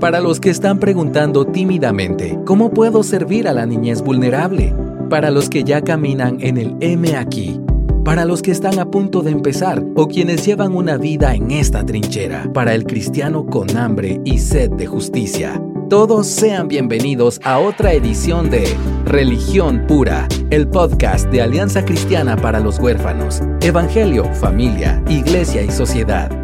Para 0.00 0.20
los 0.20 0.40
que 0.40 0.48
están 0.48 0.78
preguntando 0.78 1.44
tímidamente, 1.44 2.38
¿cómo 2.46 2.70
puedo 2.70 3.02
servir 3.02 3.46
a 3.46 3.52
la 3.52 3.66
niñez 3.66 4.00
vulnerable? 4.00 4.74
Para 5.10 5.30
los 5.30 5.50
que 5.50 5.62
ya 5.62 5.82
caminan 5.82 6.38
en 6.40 6.56
el 6.56 6.74
M 6.80 7.14
aquí. 7.16 7.60
Para 8.02 8.24
los 8.24 8.40
que 8.40 8.50
están 8.50 8.78
a 8.78 8.90
punto 8.90 9.20
de 9.20 9.30
empezar 9.30 9.84
o 9.96 10.08
quienes 10.08 10.46
llevan 10.46 10.74
una 10.74 10.96
vida 10.96 11.34
en 11.34 11.50
esta 11.50 11.84
trinchera. 11.84 12.50
Para 12.54 12.74
el 12.74 12.84
cristiano 12.84 13.44
con 13.44 13.76
hambre 13.76 14.22
y 14.24 14.38
sed 14.38 14.70
de 14.70 14.86
justicia. 14.86 15.62
Todos 15.90 16.26
sean 16.26 16.66
bienvenidos 16.66 17.38
a 17.44 17.58
otra 17.58 17.92
edición 17.92 18.48
de 18.48 18.74
Religión 19.04 19.84
Pura, 19.86 20.28
el 20.48 20.66
podcast 20.66 21.28
de 21.28 21.42
Alianza 21.42 21.84
Cristiana 21.84 22.36
para 22.36 22.60
los 22.60 22.78
Huérfanos, 22.78 23.42
Evangelio, 23.60 24.24
Familia, 24.32 25.02
Iglesia 25.08 25.60
y 25.60 25.70
Sociedad. 25.70 26.39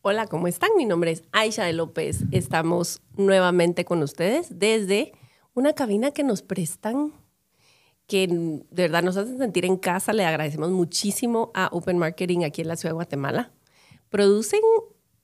Hola, 0.00 0.28
¿cómo 0.28 0.46
están? 0.46 0.70
Mi 0.76 0.84
nombre 0.84 1.10
es 1.10 1.24
Aisha 1.32 1.64
de 1.64 1.72
López. 1.72 2.20
Estamos 2.30 3.02
nuevamente 3.16 3.84
con 3.84 4.00
ustedes 4.04 4.60
desde 4.60 5.12
una 5.54 5.72
cabina 5.72 6.12
que 6.12 6.22
nos 6.22 6.40
prestan, 6.40 7.12
que 8.06 8.28
de 8.28 8.82
verdad 8.82 9.02
nos 9.02 9.16
hacen 9.16 9.38
sentir 9.38 9.64
en 9.64 9.76
casa. 9.76 10.12
Le 10.12 10.24
agradecemos 10.24 10.70
muchísimo 10.70 11.50
a 11.52 11.68
Open 11.72 11.98
Marketing 11.98 12.44
aquí 12.44 12.62
en 12.62 12.68
la 12.68 12.76
ciudad 12.76 12.92
de 12.92 12.94
Guatemala. 12.94 13.52
Producen 14.08 14.60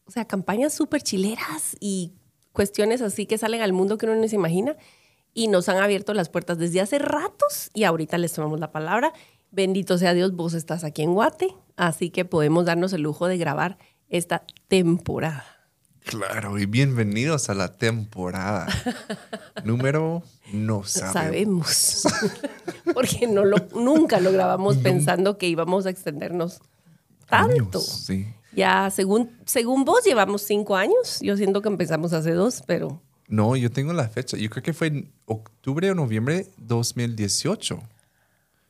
o 0.07 0.11
sea, 0.11 0.25
campañas 0.25 0.75
súper 0.75 1.03
chileras 1.03 1.77
y 1.79 2.15
cuestiones 2.53 3.01
así 3.01 3.27
que 3.27 3.39
salen 3.39 3.63
al 3.63 3.73
mundo 3.73 3.97
que 3.97 4.07
uno 4.07 4.17
no 4.17 4.27
se 4.27 4.35
imagina 4.35 4.77
y 5.33 5.47
nos 5.47 5.69
han 5.69 5.77
abierto 5.77 6.15
las 6.15 6.31
puertas 6.31 6.59
desde 6.59 6.81
hace 6.81 6.99
ratos 6.99 7.71
y 7.75 7.85
ahorita 7.85 8.19
les 8.19 8.33
tomamos 8.33 8.59
la 8.59 8.73
palabra. 8.73 9.13
Bendito 9.53 9.99
sea 9.99 10.15
Dios, 10.15 10.35
vos 10.35 10.53
estás 10.53 10.83
aquí 10.83 11.03
en 11.03 11.15
Guate, 11.15 11.55
así 11.77 12.11
que 12.11 12.25
podemos 12.25 12.65
darnos 12.65 12.93
el 12.93 13.03
lujo 13.03 13.29
de 13.29 13.39
grabar 13.39 13.79
esta 14.17 14.45
temporada. 14.69 15.45
Claro, 16.05 16.59
y 16.59 16.67
bienvenidos 16.67 17.51
a 17.51 17.55
la 17.55 17.77
temporada. 17.77 18.69
Número 19.65 20.23
no 20.53 20.85
sabemos. 20.85 21.73
Sabemos. 21.73 22.03
Porque 22.95 23.27
no 23.27 23.45
lo, 23.45 23.57
nunca 23.75 24.21
lo 24.21 24.31
grabamos 24.31 24.77
pensando 24.77 25.37
que 25.37 25.49
íbamos 25.49 25.87
a 25.87 25.91
extendernos 25.91 26.61
tanto. 27.29 27.79
Años, 27.79 28.05
sí. 28.07 28.29
Ya, 28.55 28.89
según, 28.91 29.33
según 29.47 29.85
vos, 29.85 30.05
llevamos 30.05 30.43
cinco 30.43 30.77
años. 30.77 31.19
Yo 31.21 31.37
siento 31.37 31.61
que 31.61 31.69
empezamos 31.69 32.13
hace 32.13 32.35
dos, 32.35 32.63
pero... 32.67 33.03
No, 33.27 33.57
yo 33.57 33.73
tengo 33.73 33.93
la 33.95 34.09
fecha. 34.09 34.37
Yo 34.37 34.49
creo 34.49 34.63
que 34.63 34.75
fue 34.75 34.89
en 34.89 35.13
octubre 35.25 35.91
o 35.91 35.95
noviembre 35.97 36.47
2018. 36.59 37.83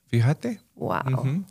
Fíjate. 0.06 0.60
Wow. 0.76 1.44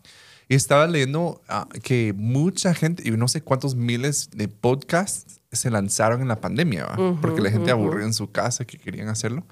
Y 0.49 0.55
estaba 0.55 0.87
leyendo 0.87 1.41
ah, 1.47 1.67
que 1.83 2.13
mucha 2.15 2.73
gente, 2.73 3.07
y 3.07 3.11
no 3.11 3.27
sé 3.27 3.41
cuántos 3.41 3.75
miles 3.75 4.29
de 4.35 4.47
podcasts 4.47 5.39
se 5.51 5.69
lanzaron 5.69 6.21
en 6.21 6.27
la 6.27 6.41
pandemia, 6.41 6.85
¿va? 6.85 7.17
porque 7.21 7.41
la 7.41 7.49
gente 7.51 7.71
aburrida 7.71 8.05
en 8.05 8.13
su 8.13 8.31
casa 8.31 8.65
que 8.65 8.77
querían 8.77 9.07
hacerlo. 9.07 9.45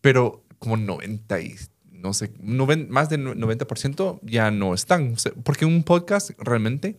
Pero 0.00 0.44
como 0.58 0.76
90 0.76 1.40
y 1.40 1.54
no 1.92 2.14
sé, 2.14 2.32
noven- 2.40 2.88
más 2.88 3.08
del 3.10 3.24
90% 3.26 4.20
ya 4.22 4.50
no 4.50 4.72
están. 4.74 5.12
O 5.14 5.18
sea, 5.18 5.32
porque 5.42 5.64
un 5.66 5.82
podcast 5.82 6.30
realmente 6.38 6.98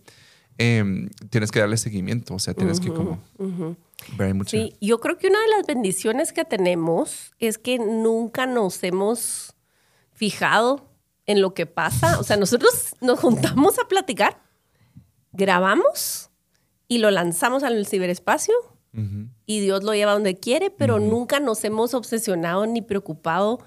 em, 0.58 1.10
tienes 1.32 1.50
que 1.52 1.60
darle 1.60 1.78
seguimiento, 1.78 2.36
o 2.36 2.40
sea, 2.40 2.54
tienes 2.54 2.80
que 2.80 2.90
como 2.90 3.20
ver 4.18 4.36
mucho. 4.36 4.52
Sí, 4.58 4.76
yo 4.82 5.00
creo 5.00 5.18
que 5.18 5.28
una 5.28 5.40
de 5.40 5.48
las 5.58 5.66
bendiciones 5.66 6.34
que 6.34 6.46
tenemos 6.46 7.32
es 7.40 7.58
que 7.58 7.80
nunca 7.80 8.46
nos 8.46 8.84
hemos 8.84 9.56
fijado 10.14 10.91
en 11.32 11.42
lo 11.42 11.54
que 11.54 11.66
pasa. 11.66 12.20
O 12.20 12.24
sea, 12.24 12.38
nosotros 12.38 12.96
nos 13.02 13.20
juntamos 13.20 13.80
a 13.80 13.88
platicar, 13.88 14.42
grabamos 15.32 16.30
y 16.88 16.98
lo 17.00 17.12
lanzamos 17.12 17.64
al 17.64 17.86
ciberespacio 17.86 18.54
y 19.46 19.62
Dios 19.62 19.86
lo 19.86 19.94
lleva 19.94 20.12
donde 20.12 20.38
quiere, 20.38 20.70
pero 20.70 21.00
nunca 21.00 21.40
nos 21.40 21.64
hemos 21.64 21.94
obsesionado 21.94 22.66
ni 22.66 22.82
preocupado 22.82 23.60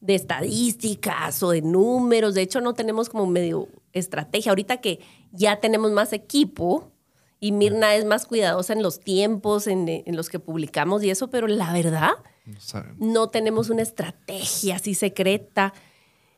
de 0.00 0.14
estadísticas 0.14 1.42
o 1.42 1.50
de 1.50 1.60
números. 1.60 2.32
De 2.32 2.40
hecho, 2.40 2.62
no 2.62 2.72
tenemos 2.72 3.10
como 3.10 3.26
medio 3.26 3.68
estrategia. 3.92 4.50
Ahorita 4.50 4.78
que 4.78 5.00
ya 5.30 5.60
tenemos 5.60 5.90
más 5.92 6.14
equipo 6.14 6.90
y 7.38 7.52
Mirna 7.52 7.94
es 7.96 8.06
más 8.06 8.24
cuidadosa 8.24 8.72
en 8.72 8.82
los 8.82 9.00
tiempos 9.00 9.66
en, 9.66 9.86
en 9.88 10.16
los 10.16 10.30
que 10.30 10.38
publicamos 10.38 11.04
y 11.04 11.10
eso, 11.10 11.28
pero 11.28 11.46
la 11.46 11.72
verdad, 11.74 12.12
No 12.44 12.56
no 12.98 13.28
tenemos 13.28 13.70
una 13.70 13.82
estrategia 13.82 14.76
así 14.76 14.94
secreta. 14.94 15.74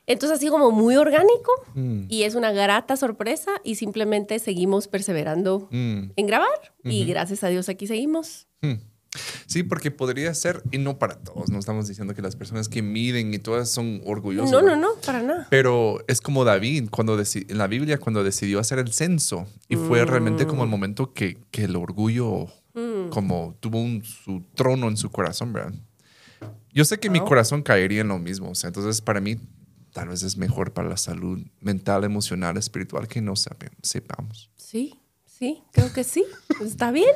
Entonces, 0.06 0.38
así 0.38 0.48
como 0.48 0.70
muy 0.70 0.96
orgánico 0.96 1.50
y 2.08 2.24
es 2.24 2.34
una 2.34 2.52
grata 2.52 2.96
sorpresa 2.96 3.52
y 3.64 3.76
simplemente 3.76 4.38
seguimos 4.38 4.86
perseverando 4.88 5.68
Mm. 5.70 6.10
en 6.16 6.26
grabar 6.26 6.72
y 6.84 7.04
gracias 7.06 7.42
a 7.44 7.48
Dios 7.48 7.68
aquí 7.68 7.86
seguimos. 7.86 8.46
Hmm. 8.60 8.74
Sí, 9.46 9.62
porque 9.62 9.92
podría 9.92 10.34
ser, 10.34 10.62
y 10.72 10.78
no 10.78 10.98
para 10.98 11.14
todos, 11.20 11.48
no 11.48 11.58
estamos 11.60 11.86
diciendo 11.86 12.14
que 12.14 12.22
las 12.22 12.34
personas 12.34 12.68
que 12.68 12.82
miden 12.82 13.32
y 13.32 13.38
todas 13.38 13.70
son 13.70 14.02
orgullosas. 14.04 14.50
No, 14.50 14.60
no, 14.60 14.74
no, 14.76 14.88
para 15.06 15.22
nada. 15.22 15.46
Pero 15.50 16.02
es 16.08 16.20
como 16.20 16.42
David, 16.44 16.88
cuando 16.90 17.16
en 17.16 17.58
la 17.58 17.66
Biblia, 17.68 17.98
cuando 17.98 18.24
decidió 18.24 18.58
hacer 18.58 18.80
el 18.80 18.92
censo, 18.92 19.46
y 19.68 19.76
fue 19.76 20.04
realmente 20.04 20.46
como 20.48 20.64
el 20.64 20.68
momento 20.68 21.12
que, 21.12 21.38
que 21.52 21.64
el 21.64 21.76
orgullo 21.76 22.48
como 23.10 23.54
tuvo 23.60 23.80
un- 23.80 24.02
su 24.04 24.42
trono 24.56 24.88
en 24.88 24.96
su 24.96 25.08
corazón, 25.10 25.52
¿verdad? 25.52 25.74
Yo 26.72 26.84
sé 26.84 26.98
que 26.98 27.08
mi 27.08 27.20
corazón 27.20 27.62
caería 27.62 28.00
en 28.00 28.08
lo 28.08 28.18
mismo, 28.18 28.50
o 28.50 28.54
sea, 28.56 28.66
entonces 28.68 29.00
para 29.00 29.20
mí 29.20 29.36
tal 29.94 30.08
vez 30.08 30.24
es 30.24 30.36
mejor 30.36 30.72
para 30.72 30.88
la 30.88 30.96
salud 30.96 31.38
mental, 31.60 32.02
emocional, 32.04 32.56
espiritual 32.56 33.06
que 33.06 33.22
no 33.22 33.34
sepamos. 33.36 34.50
Sí, 34.56 34.98
sí, 35.24 35.62
creo 35.72 35.92
que 35.92 36.02
sí. 36.02 36.24
Está 36.60 36.90
bien. 36.90 37.14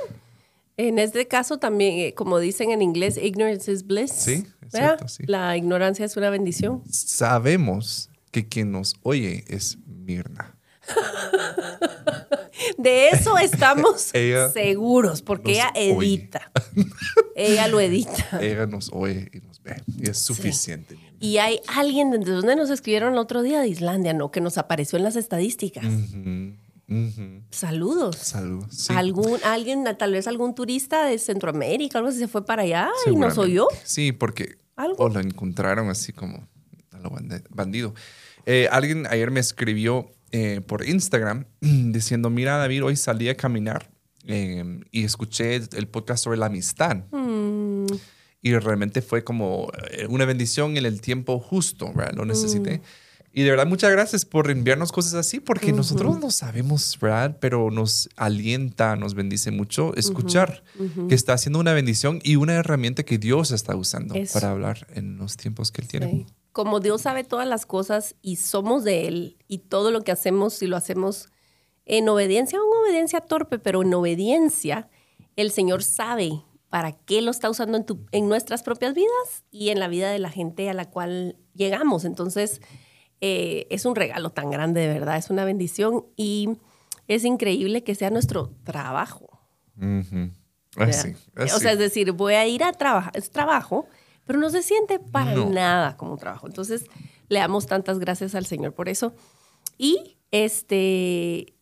En 0.76 1.00
este 1.00 1.26
caso 1.26 1.58
también, 1.58 1.98
eh, 1.98 2.14
como 2.14 2.38
dicen 2.38 2.70
en 2.70 2.80
inglés, 2.80 3.18
ignorance 3.18 3.70
is 3.70 3.84
bliss. 3.84 4.12
Sí, 4.12 4.46
es 4.72 5.12
sí. 5.12 5.24
La 5.26 5.56
ignorancia 5.56 6.06
es 6.06 6.16
una 6.16 6.30
bendición. 6.30 6.84
Sabemos 6.88 8.10
que 8.30 8.48
quien 8.48 8.70
nos 8.70 8.94
oye 9.02 9.44
es 9.48 9.76
Mirna. 9.84 10.56
De 12.76 13.08
eso 13.08 13.38
estamos 13.42 14.14
Ella 14.14 14.50
seguros, 14.50 15.22
porque 15.22 15.52
ella 15.52 15.72
oye. 15.74 15.92
edita. 16.14 16.50
ella 17.36 17.68
lo 17.68 17.80
edita. 17.80 18.38
Ella 18.40 18.66
nos 18.66 18.90
oye 18.92 19.30
y 19.32 19.38
nos 19.40 19.62
ve. 19.62 19.76
Y 19.96 20.08
es 20.10 20.18
suficiente. 20.18 20.98
Y 21.20 21.38
hay 21.38 21.60
alguien 21.68 22.10
desde 22.10 22.32
donde 22.32 22.56
nos 22.56 22.70
escribieron 22.70 23.12
el 23.14 23.18
otro 23.18 23.42
día 23.42 23.60
de 23.60 23.68
Islandia, 23.68 24.12
¿no? 24.12 24.30
Que 24.30 24.40
nos 24.40 24.58
apareció 24.58 24.96
en 24.98 25.04
las 25.04 25.16
estadísticas. 25.16 25.84
Saludos. 27.50 28.16
Saludos. 28.16 28.66
sí. 28.74 28.92
Algún, 28.94 29.38
alguien, 29.44 29.84
tal 29.98 30.12
vez 30.12 30.26
algún 30.26 30.54
turista 30.54 31.04
de 31.04 31.18
Centroamérica, 31.18 31.98
algo 31.98 32.08
así, 32.10 32.18
se 32.18 32.28
fue 32.28 32.44
para 32.44 32.62
allá 32.62 32.90
y 33.10 33.14
nos 33.16 33.36
oyó. 33.36 33.68
Sí, 33.84 34.12
porque 34.12 34.56
¿Algo? 34.76 35.04
o 35.04 35.08
lo 35.08 35.20
encontraron 35.20 35.90
así 35.90 36.12
como 36.12 36.48
a 36.92 36.98
lo 36.98 37.10
bandido. 37.50 37.94
Eh, 38.46 38.68
alguien 38.70 39.06
ayer 39.06 39.30
me 39.30 39.40
escribió 39.40 40.10
eh, 40.32 40.60
por 40.66 40.86
Instagram 40.86 41.44
diciendo, 41.60 42.30
mira 42.30 42.56
David, 42.56 42.84
hoy 42.84 42.96
salí 42.96 43.28
a 43.28 43.36
caminar 43.36 43.90
eh, 44.26 44.80
y 44.90 45.04
escuché 45.04 45.56
el 45.56 45.88
podcast 45.88 46.24
sobre 46.24 46.38
la 46.38 46.46
amistad. 46.46 46.96
Mm, 47.10 47.86
Y 48.40 48.54
realmente 48.56 49.02
fue 49.02 49.24
como 49.24 49.70
eh, 49.90 50.06
una 50.08 50.24
bendición 50.24 50.76
en 50.76 50.86
el 50.86 51.00
tiempo 51.00 51.40
justo, 51.40 51.92
¿verdad? 51.92 52.12
Lo 52.14 52.24
necesité. 52.24 52.80
Y 53.32 53.42
de 53.42 53.50
verdad, 53.50 53.66
muchas 53.66 53.90
gracias 53.92 54.24
por 54.24 54.50
enviarnos 54.50 54.90
cosas 54.90 55.14
así, 55.14 55.38
porque 55.38 55.72
nosotros 55.72 56.18
no 56.18 56.30
sabemos, 56.30 56.98
¿verdad? 57.00 57.36
Pero 57.40 57.70
nos 57.70 58.08
alienta, 58.16 58.96
nos 58.96 59.14
bendice 59.14 59.50
mucho 59.50 59.94
escuchar 59.96 60.64
que 61.08 61.14
está 61.14 61.34
haciendo 61.34 61.58
una 61.60 61.72
bendición 61.72 62.20
y 62.24 62.36
una 62.36 62.54
herramienta 62.54 63.02
que 63.04 63.18
Dios 63.18 63.50
está 63.50 63.76
usando 63.76 64.14
Eso. 64.14 64.32
para 64.32 64.50
hablar 64.50 64.86
en 64.94 65.18
los 65.18 65.36
tiempos 65.36 65.70
que 65.70 65.82
Él 65.82 65.88
tiene. 65.88 66.10
Sí. 66.10 66.26
Como 66.58 66.80
Dios 66.80 67.02
sabe 67.02 67.22
todas 67.22 67.46
las 67.46 67.66
cosas 67.66 68.16
y 68.20 68.34
somos 68.34 68.82
de 68.82 69.06
Él 69.06 69.36
y 69.46 69.58
todo 69.58 69.92
lo 69.92 70.00
que 70.02 70.10
hacemos, 70.10 70.54
si 70.54 70.66
lo 70.66 70.76
hacemos 70.76 71.28
en 71.84 72.08
obediencia, 72.08 72.58
o 72.60 72.64
en 72.64 72.82
obediencia 72.84 73.20
torpe, 73.20 73.60
pero 73.60 73.82
en 73.82 73.94
obediencia, 73.94 74.88
el 75.36 75.52
Señor 75.52 75.84
sabe 75.84 76.42
para 76.68 76.90
qué 76.90 77.22
lo 77.22 77.30
está 77.30 77.48
usando 77.48 77.78
en, 77.78 77.86
tu- 77.86 78.04
en 78.10 78.28
nuestras 78.28 78.64
propias 78.64 78.92
vidas 78.94 79.44
y 79.52 79.68
en 79.68 79.78
la 79.78 79.86
vida 79.86 80.10
de 80.10 80.18
la 80.18 80.30
gente 80.30 80.68
a 80.68 80.74
la 80.74 80.90
cual 80.90 81.36
llegamos. 81.54 82.04
Entonces, 82.04 82.60
eh, 83.20 83.68
es 83.70 83.84
un 83.84 83.94
regalo 83.94 84.30
tan 84.30 84.50
grande, 84.50 84.80
de 84.80 84.88
verdad, 84.88 85.16
es 85.16 85.30
una 85.30 85.44
bendición 85.44 86.06
y 86.16 86.58
es 87.06 87.24
increíble 87.24 87.84
que 87.84 87.94
sea 87.94 88.10
nuestro 88.10 88.50
trabajo. 88.64 89.28
Ujú. 89.76 90.32
¿verdad? 90.76 90.98
Así, 90.98 91.14
O 91.36 91.42
así. 91.42 91.60
sea, 91.60 91.70
es 91.70 91.78
decir, 91.78 92.10
voy 92.10 92.34
a 92.34 92.44
ir 92.48 92.64
a 92.64 92.72
trabajar, 92.72 93.12
es 93.16 93.30
trabajo, 93.30 93.86
pero 94.28 94.38
no 94.38 94.50
se 94.50 94.62
siente 94.62 95.00
para 95.00 95.32
No. 95.34 95.48
nada 95.48 95.96
como 95.96 96.16
trabajo. 96.18 96.46
Entonces, 96.46 96.84
le 97.28 97.38
damos 97.40 97.66
tantas 97.66 97.98
gracias 97.98 98.34
al 98.34 98.44
Señor 98.46 98.74
por 98.74 98.88
eso. 98.90 99.14
Y 99.78 100.18
este, 100.30 101.54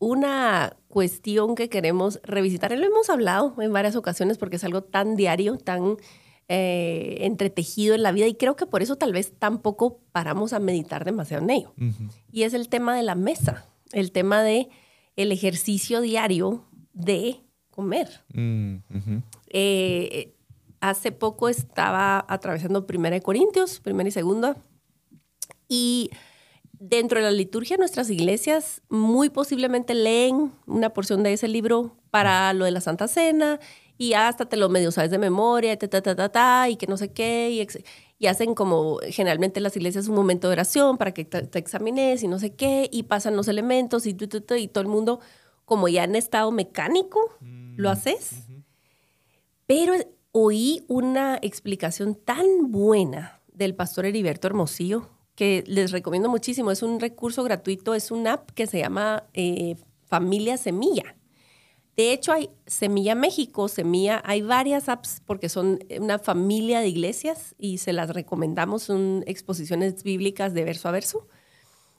una 0.00 0.76
cuestión 0.88 1.54
que 1.54 1.68
queremos 1.68 2.18
revisitar, 2.24 2.72
y 2.72 2.76
lo 2.76 2.86
hemos 2.86 3.08
hablado 3.08 3.54
en 3.62 3.72
varias 3.72 3.94
ocasiones 3.94 4.36
porque 4.36 4.56
es 4.56 4.64
algo 4.64 4.82
tan 4.82 5.14
diario, 5.16 5.58
tan 5.58 5.96
eh, 6.48 7.18
entretejido 7.20 7.94
en 7.94 8.02
la 8.02 8.10
vida 8.10 8.26
y 8.26 8.34
creo 8.34 8.56
que 8.56 8.66
por 8.66 8.82
eso 8.82 8.96
tal 8.96 9.12
vez 9.12 9.32
tampoco 9.38 10.00
paramos 10.12 10.52
a 10.52 10.58
meditar 10.58 11.04
demasiado 11.04 11.44
en 11.44 11.50
ello. 11.50 11.72
Y 12.32 12.42
es 12.42 12.52
el 12.54 12.68
tema 12.68 12.96
de 12.96 13.02
la 13.04 13.14
mesa, 13.14 13.66
el 13.92 14.10
tema 14.12 14.42
de 14.42 14.68
el 15.14 15.30
ejercicio 15.30 16.00
diario 16.00 16.64
de 16.94 17.40
comer. 17.70 18.08
Eh, 19.50 20.34
hace 20.80 21.12
poco 21.12 21.48
estaba 21.48 22.24
atravesando 22.28 22.86
Primera 22.86 23.14
de 23.14 23.22
Corintios, 23.22 23.80
primera 23.80 24.08
y 24.08 24.12
segunda, 24.12 24.56
y 25.68 26.10
dentro 26.72 27.18
de 27.18 27.24
la 27.24 27.32
liturgia 27.32 27.76
de 27.76 27.80
nuestras 27.80 28.08
iglesias 28.10 28.82
muy 28.88 29.30
posiblemente 29.30 29.94
leen 29.94 30.52
una 30.66 30.90
porción 30.90 31.22
de 31.22 31.32
ese 31.32 31.48
libro 31.48 31.96
para 32.10 32.52
lo 32.52 32.64
de 32.64 32.70
la 32.70 32.80
Santa 32.80 33.08
Cena 33.08 33.58
y 33.98 34.12
hasta 34.12 34.48
te 34.48 34.56
lo 34.56 34.68
medio 34.68 34.92
sabes 34.92 35.10
de 35.10 35.18
memoria, 35.18 35.76
ta, 35.76 35.88
ta, 35.88 36.00
ta, 36.00 36.14
ta, 36.14 36.28
ta, 36.28 36.68
y 36.68 36.76
que 36.76 36.86
no 36.86 36.96
sé 36.96 37.12
qué, 37.12 37.50
y, 37.50 37.60
ex- 37.60 37.82
y 38.16 38.28
hacen 38.28 38.54
como 38.54 38.98
generalmente 39.08 39.60
las 39.60 39.76
iglesias 39.76 40.06
un 40.06 40.14
momento 40.14 40.46
de 40.46 40.52
oración 40.52 40.96
para 40.98 41.12
que 41.12 41.24
te, 41.24 41.42
te 41.42 41.58
examines 41.58 42.22
y 42.22 42.28
no 42.28 42.38
sé 42.38 42.54
qué, 42.54 42.88
y 42.92 43.02
pasan 43.02 43.34
los 43.34 43.48
elementos 43.48 44.06
y, 44.06 44.14
tu, 44.14 44.28
tu, 44.28 44.40
tu, 44.40 44.54
y 44.54 44.68
todo 44.68 44.82
el 44.82 44.88
mundo 44.88 45.18
como 45.64 45.88
ya 45.88 46.04
en 46.04 46.14
estado 46.14 46.52
mecánico 46.52 47.18
lo 47.40 47.90
haces. 47.90 48.44
Pero 49.66 49.94
oí 50.40 50.84
una 50.86 51.38
explicación 51.42 52.14
tan 52.14 52.70
buena 52.70 53.40
del 53.52 53.74
pastor 53.74 54.06
Heriberto 54.06 54.46
Hermosillo 54.46 55.10
que 55.34 55.64
les 55.66 55.90
recomiendo 55.90 56.28
muchísimo. 56.28 56.70
Es 56.70 56.82
un 56.82 57.00
recurso 57.00 57.42
gratuito, 57.42 57.94
es 57.94 58.10
una 58.10 58.34
app 58.34 58.50
que 58.52 58.66
se 58.66 58.78
llama 58.78 59.24
eh, 59.34 59.76
Familia 60.04 60.56
Semilla. 60.56 61.16
De 61.96 62.12
hecho, 62.12 62.32
hay 62.32 62.50
Semilla 62.66 63.16
México, 63.16 63.66
Semilla, 63.66 64.22
hay 64.24 64.42
varias 64.42 64.88
apps 64.88 65.20
porque 65.26 65.48
son 65.48 65.80
una 65.98 66.20
familia 66.20 66.78
de 66.80 66.88
iglesias 66.88 67.56
y 67.58 67.78
se 67.78 67.92
las 67.92 68.10
recomendamos, 68.10 68.84
son 68.84 69.24
exposiciones 69.26 70.04
bíblicas 70.04 70.54
de 70.54 70.64
verso 70.64 70.88
a 70.88 70.92
verso. 70.92 71.26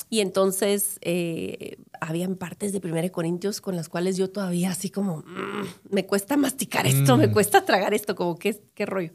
Y 0.09 0.21
entonces 0.21 0.97
eh, 1.01 1.77
habían 2.01 2.35
partes 2.35 2.73
de 2.73 2.79
1 2.79 3.11
Corintios 3.11 3.61
con 3.61 3.75
las 3.75 3.89
cuales 3.89 4.17
yo 4.17 4.29
todavía 4.31 4.71
así 4.71 4.89
como, 4.89 5.17
"Mm, 5.19 5.67
me 5.91 6.05
cuesta 6.05 6.35
masticar 6.35 6.87
esto, 6.87 7.15
me 7.17 7.31
cuesta 7.31 7.63
tragar 7.65 7.93
esto, 7.93 8.15
como 8.15 8.37
qué, 8.37 8.59
qué 8.73 8.85
rollo. 8.87 9.11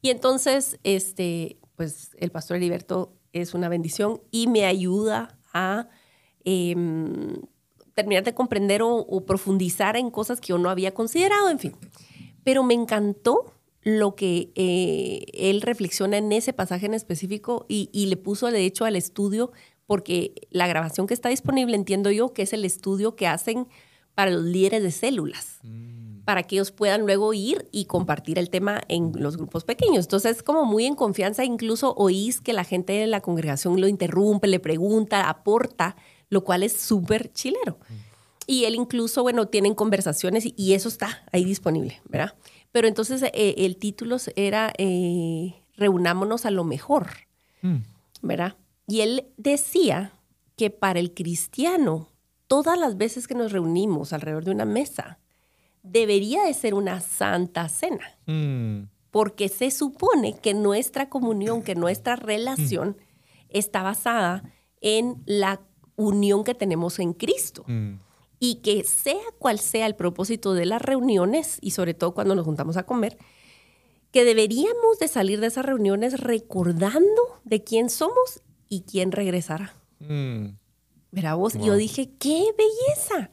Y 0.00 0.08
entonces, 0.10 0.78
este, 0.84 1.58
pues 1.76 2.10
el 2.18 2.30
pastor 2.30 2.56
Heriberto 2.56 3.12
es 3.32 3.54
una 3.54 3.68
bendición 3.68 4.20
y 4.30 4.46
me 4.46 4.64
ayuda 4.64 5.38
a 5.52 5.88
em, 6.44 7.34
terminar 7.94 8.24
de 8.24 8.34
comprender 8.34 8.82
o, 8.82 8.96
o 8.96 9.26
profundizar 9.26 9.96
en 9.96 10.10
cosas 10.10 10.40
que 10.40 10.48
yo 10.48 10.58
no 10.58 10.70
había 10.70 10.92
considerado, 10.94 11.50
en 11.50 11.58
fin. 11.58 11.72
Pero 12.42 12.62
me 12.64 12.74
encantó 12.74 13.52
lo 13.82 14.14
que 14.14 14.50
eh, 14.54 15.24
él 15.34 15.60
reflexiona 15.60 16.16
en 16.16 16.32
ese 16.32 16.52
pasaje 16.52 16.86
en 16.86 16.94
específico 16.94 17.66
y, 17.68 17.90
y 17.92 18.06
le 18.06 18.16
puso 18.16 18.50
de 18.50 18.64
hecho 18.64 18.84
al 18.84 18.96
estudio, 18.96 19.52
porque 19.92 20.48
la 20.48 20.66
grabación 20.66 21.06
que 21.06 21.12
está 21.12 21.28
disponible 21.28 21.76
entiendo 21.76 22.10
yo 22.10 22.32
que 22.32 22.40
es 22.40 22.54
el 22.54 22.64
estudio 22.64 23.14
que 23.14 23.26
hacen 23.26 23.68
para 24.14 24.30
los 24.30 24.42
líderes 24.42 24.82
de 24.82 24.90
células, 24.90 25.58
para 26.24 26.44
que 26.44 26.54
ellos 26.54 26.70
puedan 26.70 27.02
luego 27.02 27.34
ir 27.34 27.68
y 27.72 27.84
compartir 27.84 28.38
el 28.38 28.48
tema 28.48 28.80
en 28.88 29.12
los 29.16 29.36
grupos 29.36 29.64
pequeños. 29.64 30.06
Entonces, 30.06 30.42
como 30.42 30.64
muy 30.64 30.86
en 30.86 30.94
confianza, 30.94 31.44
incluso 31.44 31.92
oís 31.98 32.40
que 32.40 32.54
la 32.54 32.64
gente 32.64 32.94
de 32.94 33.06
la 33.06 33.20
congregación 33.20 33.82
lo 33.82 33.86
interrumpe, 33.86 34.46
le 34.46 34.60
pregunta, 34.60 35.28
aporta, 35.28 35.94
lo 36.30 36.42
cual 36.42 36.62
es 36.62 36.72
súper 36.72 37.30
chilero. 37.30 37.78
Y 38.46 38.64
él 38.64 38.76
incluso, 38.76 39.20
bueno, 39.20 39.48
tienen 39.48 39.74
conversaciones 39.74 40.46
y, 40.46 40.54
y 40.56 40.72
eso 40.72 40.88
está 40.88 41.22
ahí 41.32 41.44
disponible, 41.44 42.00
¿verdad? 42.08 42.34
Pero 42.70 42.88
entonces 42.88 43.22
eh, 43.24 43.54
el 43.58 43.76
título 43.76 44.16
era 44.36 44.72
eh, 44.78 45.54
Reunámonos 45.76 46.46
a 46.46 46.50
lo 46.50 46.64
mejor, 46.64 47.08
¿verdad? 48.22 48.56
Y 48.86 49.00
él 49.00 49.28
decía 49.36 50.12
que 50.56 50.70
para 50.70 51.00
el 51.00 51.14
cristiano, 51.14 52.08
todas 52.46 52.78
las 52.78 52.96
veces 52.96 53.26
que 53.26 53.34
nos 53.34 53.52
reunimos 53.52 54.12
alrededor 54.12 54.44
de 54.44 54.50
una 54.50 54.64
mesa, 54.64 55.18
debería 55.82 56.44
de 56.44 56.54
ser 56.54 56.74
una 56.74 57.00
santa 57.00 57.68
cena, 57.68 58.18
Mm, 58.26 58.88
porque 59.10 59.48
se 59.48 59.70
supone 59.70 60.38
que 60.38 60.54
nuestra 60.54 61.08
comunión, 61.08 61.62
que 61.62 61.74
nuestra 61.74 62.16
relación 62.16 62.96
está 63.48 63.82
basada 63.82 64.42
en 64.80 65.22
la 65.26 65.60
unión 65.96 66.44
que 66.44 66.54
tenemos 66.54 66.98
en 66.98 67.12
Cristo. 67.12 67.64
Mm, 67.66 67.94
y 68.38 68.56
que 68.56 68.82
sea 68.82 69.22
cual 69.38 69.60
sea 69.60 69.86
el 69.86 69.94
propósito 69.94 70.52
de 70.52 70.66
las 70.66 70.82
reuniones 70.82 71.58
y 71.60 71.70
sobre 71.70 71.94
todo 71.94 72.12
cuando 72.12 72.34
nos 72.34 72.44
juntamos 72.44 72.76
a 72.76 72.82
comer, 72.82 73.16
que 74.10 74.24
deberíamos 74.24 74.98
de 74.98 75.06
salir 75.06 75.38
de 75.38 75.46
esas 75.46 75.64
reuniones 75.64 76.18
recordando 76.18 77.40
de 77.44 77.62
quién 77.62 77.88
somos 77.88 78.42
y 78.72 78.82
quién 78.82 79.12
regresará. 79.12 79.74
mm. 80.00 80.56
Verá 81.10 81.34
vos, 81.34 81.54
y 81.54 81.58
Wow. 81.58 81.66
yo 81.66 81.76
dije, 81.76 82.10
qué 82.18 82.42
belleza. 82.56 83.30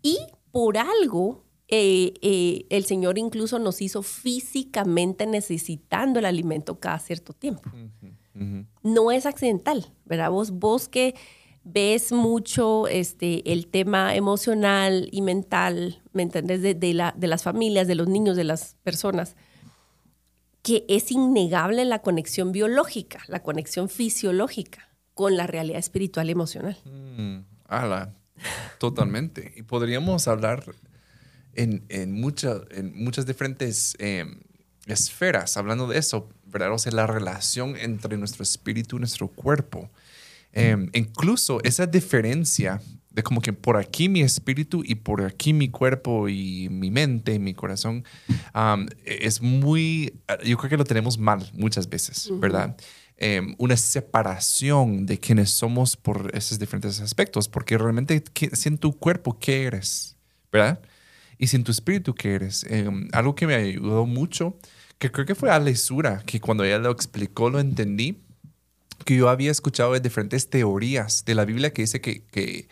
Y 0.00 0.16
por 0.52 0.78
algo, 0.78 1.44
eh, 1.68 2.14
eh, 2.22 2.64
el 2.70 2.86
Señor 2.86 3.18
incluso 3.18 3.58
nos 3.58 3.82
hizo 3.82 4.02
físicamente 4.02 5.26
necesitando 5.26 6.18
el 6.18 6.24
alimento 6.24 6.80
cada 6.80 6.98
cierto 6.98 7.34
tiempo. 7.34 7.70
No 8.82 9.12
es 9.12 9.26
accidental, 9.26 9.92
¿verdad? 10.06 10.30
Vos, 10.30 10.50
vos 10.52 10.88
que 10.88 11.14
ves 11.62 12.10
mucho 12.10 12.88
este, 12.88 13.52
el 13.52 13.66
tema 13.66 14.14
emocional 14.16 15.08
y 15.12 15.20
mental, 15.20 16.02
¿me 16.14 16.22
entendés? 16.22 16.62
De, 16.62 16.74
de 16.74 16.94
la, 16.94 17.14
de 17.16 17.26
las 17.26 17.42
familias, 17.42 17.86
de 17.86 17.94
los 17.96 18.08
niños, 18.08 18.34
de 18.36 18.44
las 18.44 18.76
personas, 18.82 19.36
que 20.64 20.84
es 20.88 21.12
innegable 21.12 21.84
la 21.84 22.00
conexión 22.00 22.50
biológica, 22.50 23.22
la 23.28 23.42
conexión 23.42 23.88
fisiológica 23.88 24.88
con 25.14 25.36
la 25.36 25.46
realidad 25.46 25.78
espiritual 25.78 26.28
y 26.28 26.32
emocional. 26.32 26.76
Mm, 26.86 27.44
ala, 27.68 28.12
totalmente. 28.78 29.52
Y 29.56 29.62
podríamos 29.62 30.26
hablar 30.26 30.64
en, 31.54 31.84
en, 31.88 32.12
mucha- 32.20 32.62
en 32.70 32.92
muchas 33.04 33.26
diferentes 33.26 33.94
eh, 34.00 34.24
esferas 34.86 35.56
hablando 35.56 35.86
de 35.86 35.98
eso, 35.98 36.28
¿verdad? 36.46 36.72
O 36.72 36.78
sea, 36.78 36.92
la 36.92 37.06
relación 37.06 37.76
entre 37.76 38.16
nuestro 38.16 38.42
espíritu 38.42 38.96
y 38.96 39.00
nuestro 39.00 39.28
cuerpo. 39.28 39.90
Eh, 40.52 40.88
incluso 40.94 41.60
esa 41.62 41.86
diferencia 41.86 42.80
de 43.14 43.22
como 43.22 43.40
que 43.40 43.52
por 43.52 43.76
aquí 43.76 44.08
mi 44.08 44.20
espíritu 44.22 44.82
y 44.84 44.96
por 44.96 45.22
aquí 45.22 45.52
mi 45.52 45.68
cuerpo 45.70 46.28
y 46.28 46.68
mi 46.68 46.90
mente 46.90 47.34
y 47.34 47.38
mi 47.38 47.54
corazón 47.54 48.04
um, 48.54 48.86
es 49.04 49.40
muy, 49.40 50.12
yo 50.44 50.58
creo 50.58 50.68
que 50.70 50.76
lo 50.76 50.84
tenemos 50.84 51.16
mal 51.16 51.48
muchas 51.54 51.88
veces, 51.88 52.28
¿verdad? 52.40 52.76
Eh, 53.16 53.40
una 53.58 53.76
separación 53.76 55.06
de 55.06 55.18
quienes 55.18 55.50
somos 55.50 55.96
por 55.96 56.30
esos 56.34 56.58
diferentes 56.58 57.00
aspectos, 57.00 57.48
porque 57.48 57.78
realmente 57.78 58.22
¿qué- 58.32 58.50
si 58.54 58.68
en 58.68 58.78
tu 58.78 58.92
cuerpo 58.98 59.38
qué 59.38 59.64
eres, 59.64 60.16
¿verdad? 60.52 60.80
Y 61.38 61.46
si 61.46 61.56
en 61.56 61.64
tu 61.64 61.70
espíritu 61.72 62.14
qué 62.14 62.34
eres. 62.34 62.64
Eh, 62.68 62.88
algo 63.12 63.34
que 63.34 63.46
me 63.46 63.54
ayudó 63.54 64.06
mucho, 64.06 64.58
que 64.98 65.10
creo 65.10 65.26
que 65.26 65.34
fue 65.34 65.50
a 65.50 65.58
Lesura, 65.58 66.22
que 66.26 66.40
cuando 66.40 66.64
ella 66.64 66.78
lo 66.78 66.90
explicó 66.90 67.50
lo 67.50 67.60
entendí, 67.60 68.18
que 69.04 69.16
yo 69.16 69.28
había 69.28 69.50
escuchado 69.50 69.92
de 69.92 70.00
diferentes 70.00 70.48
teorías 70.48 71.24
de 71.24 71.34
la 71.34 71.44
Biblia 71.44 71.72
que 71.72 71.82
dice 71.82 72.00
que, 72.00 72.22
que 72.30 72.68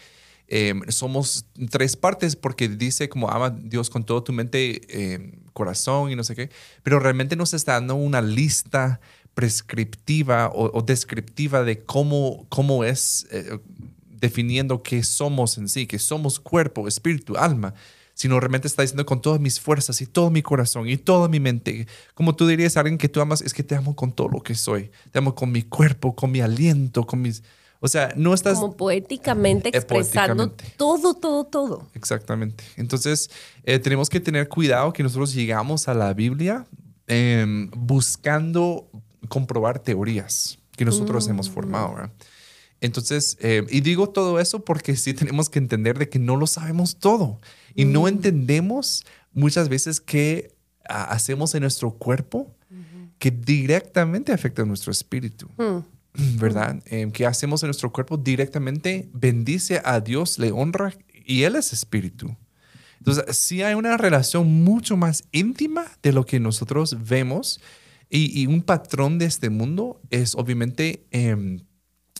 eh, 0.54 0.74
somos 0.88 1.46
tres 1.70 1.96
partes 1.96 2.36
porque 2.36 2.68
dice 2.68 3.08
como 3.08 3.30
ama 3.30 3.46
a 3.46 3.50
Dios 3.50 3.88
con 3.88 4.04
todo 4.04 4.22
tu 4.22 4.34
mente, 4.34 4.82
eh, 4.90 5.38
corazón 5.54 6.10
y 6.10 6.16
no 6.16 6.24
sé 6.24 6.34
qué, 6.34 6.50
pero 6.82 7.00
realmente 7.00 7.36
nos 7.36 7.54
está 7.54 7.72
dando 7.72 7.94
una 7.94 8.20
lista 8.20 9.00
prescriptiva 9.32 10.48
o, 10.48 10.78
o 10.78 10.82
descriptiva 10.82 11.64
de 11.64 11.84
cómo, 11.84 12.44
cómo 12.50 12.84
es 12.84 13.26
eh, 13.30 13.60
definiendo 14.06 14.82
qué 14.82 15.02
somos 15.02 15.56
en 15.56 15.70
sí, 15.70 15.86
que 15.86 15.98
somos 15.98 16.38
cuerpo, 16.38 16.86
espíritu, 16.86 17.34
alma, 17.38 17.72
sino 18.12 18.38
realmente 18.38 18.68
está 18.68 18.82
diciendo 18.82 19.06
con 19.06 19.22
todas 19.22 19.40
mis 19.40 19.58
fuerzas 19.58 20.02
y 20.02 20.06
todo 20.06 20.30
mi 20.30 20.42
corazón 20.42 20.86
y 20.86 20.98
toda 20.98 21.28
mi 21.28 21.40
mente. 21.40 21.86
Como 22.12 22.36
tú 22.36 22.46
dirías 22.46 22.76
a 22.76 22.80
alguien 22.80 22.98
que 22.98 23.08
tú 23.08 23.22
amas, 23.22 23.40
es 23.40 23.54
que 23.54 23.62
te 23.62 23.74
amo 23.74 23.96
con 23.96 24.12
todo 24.12 24.28
lo 24.28 24.42
que 24.42 24.54
soy. 24.54 24.90
Te 25.12 25.18
amo 25.18 25.34
con 25.34 25.50
mi 25.50 25.62
cuerpo, 25.62 26.14
con 26.14 26.30
mi 26.30 26.42
aliento, 26.42 27.06
con 27.06 27.22
mis... 27.22 27.42
O 27.84 27.88
sea, 27.88 28.12
no 28.16 28.32
estás... 28.32 28.60
Como 28.60 28.76
poéticamente 28.76 29.70
Eh, 29.70 29.72
expresando 29.74 30.50
poéticamente. 30.50 30.76
todo, 30.78 31.14
todo, 31.14 31.44
todo. 31.44 31.88
Exactamente. 31.94 32.62
Entonces, 32.76 33.28
eh, 33.64 33.80
tenemos 33.80 34.08
que 34.08 34.20
tener 34.20 34.48
cuidado 34.48 34.92
que 34.92 35.02
nosotros 35.02 35.34
llegamos 35.34 35.88
a 35.88 35.94
la 35.94 36.14
Biblia 36.14 36.64
em, 37.08 37.68
buscando 37.76 38.88
comprobar 39.28 39.80
teorías 39.80 40.58
que 40.76 40.84
nosotros 40.84 41.26
hemos 41.26 41.50
formado. 41.50 41.94
¿verdad? 41.94 42.12
Entonces, 42.80 43.36
eh, 43.40 43.66
y 43.68 43.80
digo 43.80 44.08
todo 44.10 44.38
eso 44.38 44.64
porque 44.64 44.94
sí 44.94 45.12
tenemos 45.12 45.50
que 45.50 45.58
entender 45.58 45.98
de 45.98 46.08
que 46.08 46.20
no 46.20 46.36
lo 46.36 46.46
sabemos 46.46 46.96
todo 46.96 47.40
y 47.74 47.84
no 47.84 48.06
entendemos 48.06 49.04
muchas 49.32 49.68
veces 49.68 50.00
qué 50.00 50.54
ah, 50.88 51.04
hacemos 51.04 51.54
en 51.56 51.62
nuestro 51.62 51.90
cuerpo 51.90 52.54
que 53.18 53.30
directamente 53.30 54.32
afecta 54.32 54.62
a 54.62 54.64
nuestro 54.64 54.90
espíritu. 54.90 55.48
¿Verdad? 56.38 56.82
Eh, 56.86 57.10
que 57.12 57.26
hacemos 57.26 57.62
en 57.62 57.68
nuestro 57.68 57.92
cuerpo 57.92 58.16
directamente 58.16 59.08
bendice 59.12 59.80
a 59.84 60.00
Dios, 60.00 60.38
le 60.38 60.52
honra 60.52 60.94
y 61.24 61.42
Él 61.44 61.56
es 61.56 61.72
espíritu. 61.72 62.36
Entonces, 62.98 63.36
sí 63.36 63.62
hay 63.62 63.74
una 63.74 63.96
relación 63.96 64.62
mucho 64.62 64.96
más 64.96 65.24
íntima 65.32 65.84
de 66.02 66.12
lo 66.12 66.24
que 66.24 66.38
nosotros 66.38 66.96
vemos 67.08 67.60
y, 68.08 68.40
y 68.40 68.46
un 68.46 68.62
patrón 68.62 69.18
de 69.18 69.24
este 69.24 69.50
mundo 69.50 70.00
es 70.10 70.34
obviamente 70.36 71.04
em, 71.10 71.64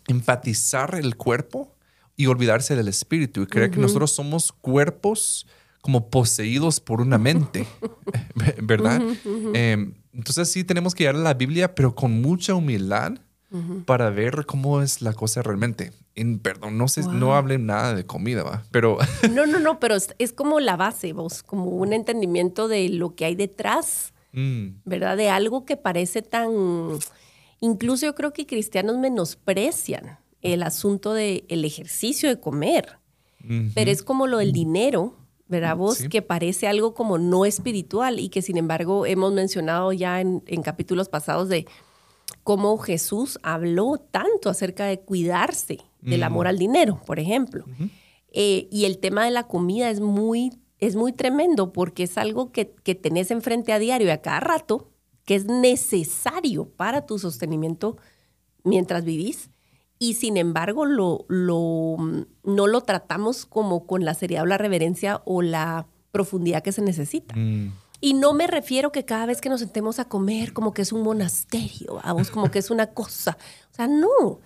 enfatizar 0.09 0.95
el 0.97 1.17
cuerpo 1.17 1.77
y 2.17 2.27
olvidarse 2.27 2.75
del 2.75 2.89
espíritu 2.89 3.43
y 3.43 3.47
creer 3.47 3.71
que 3.71 3.79
nosotros 3.79 4.13
somos 4.13 4.53
cuerpos 4.53 5.47
como 5.81 6.11
poseídos 6.11 6.81
por 6.81 7.01
una 7.01 7.19
mente, 7.19 7.67
¿verdad? 8.63 9.03
Em, 9.55 9.95
entonces 10.13 10.51
sí 10.51 10.65
tenemos 10.65 10.95
que 10.95 11.09
a 11.09 11.13
la 11.13 11.35
Biblia, 11.35 11.75
pero 11.75 11.95
con 11.95 12.21
mucha 12.21 12.55
humildad 12.55 13.15
para 13.85 14.11
ver 14.11 14.47
cómo 14.47 14.83
es 14.83 15.03
la 15.03 15.13
cosa 15.13 15.43
realmente. 15.43 15.93
En, 16.15 16.39
perdón, 16.39 16.79
no 16.79 16.89
sé, 16.89 17.03
no 17.03 17.35
hablen 17.35 17.67
nada 17.67 17.95
de 17.95 18.05
comida, 18.05 18.43
¿va? 18.43 18.65
Pero... 18.71 18.99
No, 19.31 19.47
no, 19.47 19.59
no, 19.59 19.81
pero 19.81 19.97
es, 19.97 20.33
como 20.33 20.61
la 20.61 20.77
base, 20.77 21.13
vos, 21.13 21.43
como 21.43 21.67
un 21.67 21.93
entendimiento 21.93 22.69
de 22.69 22.89
lo 22.89 23.15
que 23.15 23.25
hay 23.25 23.35
detrás, 23.35 24.13
mm. 24.33 24.69
¿verdad? 24.85 25.17
De 25.17 25.31
algo 25.31 25.65
que 25.65 25.77
parece 25.77 26.23
tan... 26.23 26.51
Incluso 27.61 28.07
yo 28.07 28.15
creo 28.15 28.33
que 28.33 28.47
cristianos 28.47 28.99
menosprecian 28.99 30.19
el 30.41 30.63
asunto 30.63 31.15
del 31.15 31.45
el 31.49 31.65
ejercicio 31.65 32.29
de 32.29 32.41
comer, 32.41 32.99
pero 33.75 33.91
es 33.91 34.03
como 34.03 34.27
lo 34.27 34.39
del 34.39 34.53
dinero, 34.53 35.17
¿verdad? 35.49 35.77
Vos 35.77 36.05
que 36.11 36.23
parece 36.23 36.67
algo 36.67 36.95
como 36.95 37.19
no 37.19 37.45
espiritual 37.45 38.19
y 38.19 38.29
que 38.29 38.43
sin 38.43 38.57
embargo 38.57 39.07
hemos 39.07 39.33
mencionado 39.33 39.93
ya 39.93 40.21
en, 40.21 40.43
en 40.47 40.63
capítulos 40.63 41.09
pasados 41.09 41.49
de 41.49 41.67
cómo 42.43 42.77
Jesús 42.79 43.39
habló 43.43 43.99
tanto 43.99 44.51
acerca 44.51 44.87
de 44.87 45.01
cuidarse 45.01 45.79
del 46.01 46.25
amor 46.25 46.49
al 46.49 46.59
dinero, 46.59 47.01
por 47.07 47.21
ejemplo. 47.21 47.65
Eh, 48.33 48.69
y 48.71 48.87
el 48.87 48.99
tema 48.99 49.25
de 49.25 49.31
la 49.31 49.47
comida 49.47 49.91
es 49.91 50.01
muy, 50.01 50.53
es 50.79 50.97
muy 50.97 51.13
tremendo 51.13 51.73
porque 51.73 52.05
es 52.05 52.19
algo 52.19 52.51
que, 52.51 52.75
que 52.83 52.95
tenés 52.95 53.31
enfrente 53.31 53.73
a 53.73 53.79
diario 53.79 54.09
y 54.09 54.11
a 54.11 54.23
cada 54.23 54.41
rato, 54.41 54.91
que 55.25 55.37
es 55.37 55.45
necesario 55.45 56.69
para 56.69 57.07
tu 57.07 57.19
sostenimiento 57.19 57.97
mientras 58.65 59.05
vivís. 59.05 59.51
Y 59.99 60.15
sin 60.15 60.37
embargo, 60.37 60.85
lo, 60.85 61.25
lo, 61.29 61.97
no 62.43 62.67
lo 62.67 62.81
tratamos 62.81 63.47
como 63.47 63.87
con 63.87 64.05
la 64.05 64.15
seriedad 64.15 64.43
o 64.43 64.47
la 64.47 64.59
reverencia 64.59 65.23
o 65.25 65.43
la 65.43 65.87
profundidad 66.11 66.63
que 66.63 66.73
se 66.73 66.83
necesita. 66.83 67.37
Mm. 67.37 67.73
Y 68.05 68.15
no 68.15 68.35
me 68.35 68.49
refiero 68.49 68.91
que 68.91 69.05
cada 69.05 69.27
vez 69.27 69.41
que 69.41 69.49
nos 69.49 69.61
sentemos 69.61 70.01
a 70.01 70.07
comer 70.07 70.53
como 70.53 70.75
que 70.75 70.83
es 70.83 70.91
un 70.91 71.03
monasterio, 71.03 72.01
vamos, 72.05 72.33
como 72.33 72.51
que 72.51 72.59
es 72.59 72.73
una 72.73 72.89
cosa. 72.89 73.39
O 73.71 73.75
sea, 73.77 73.87
no. 73.87 74.41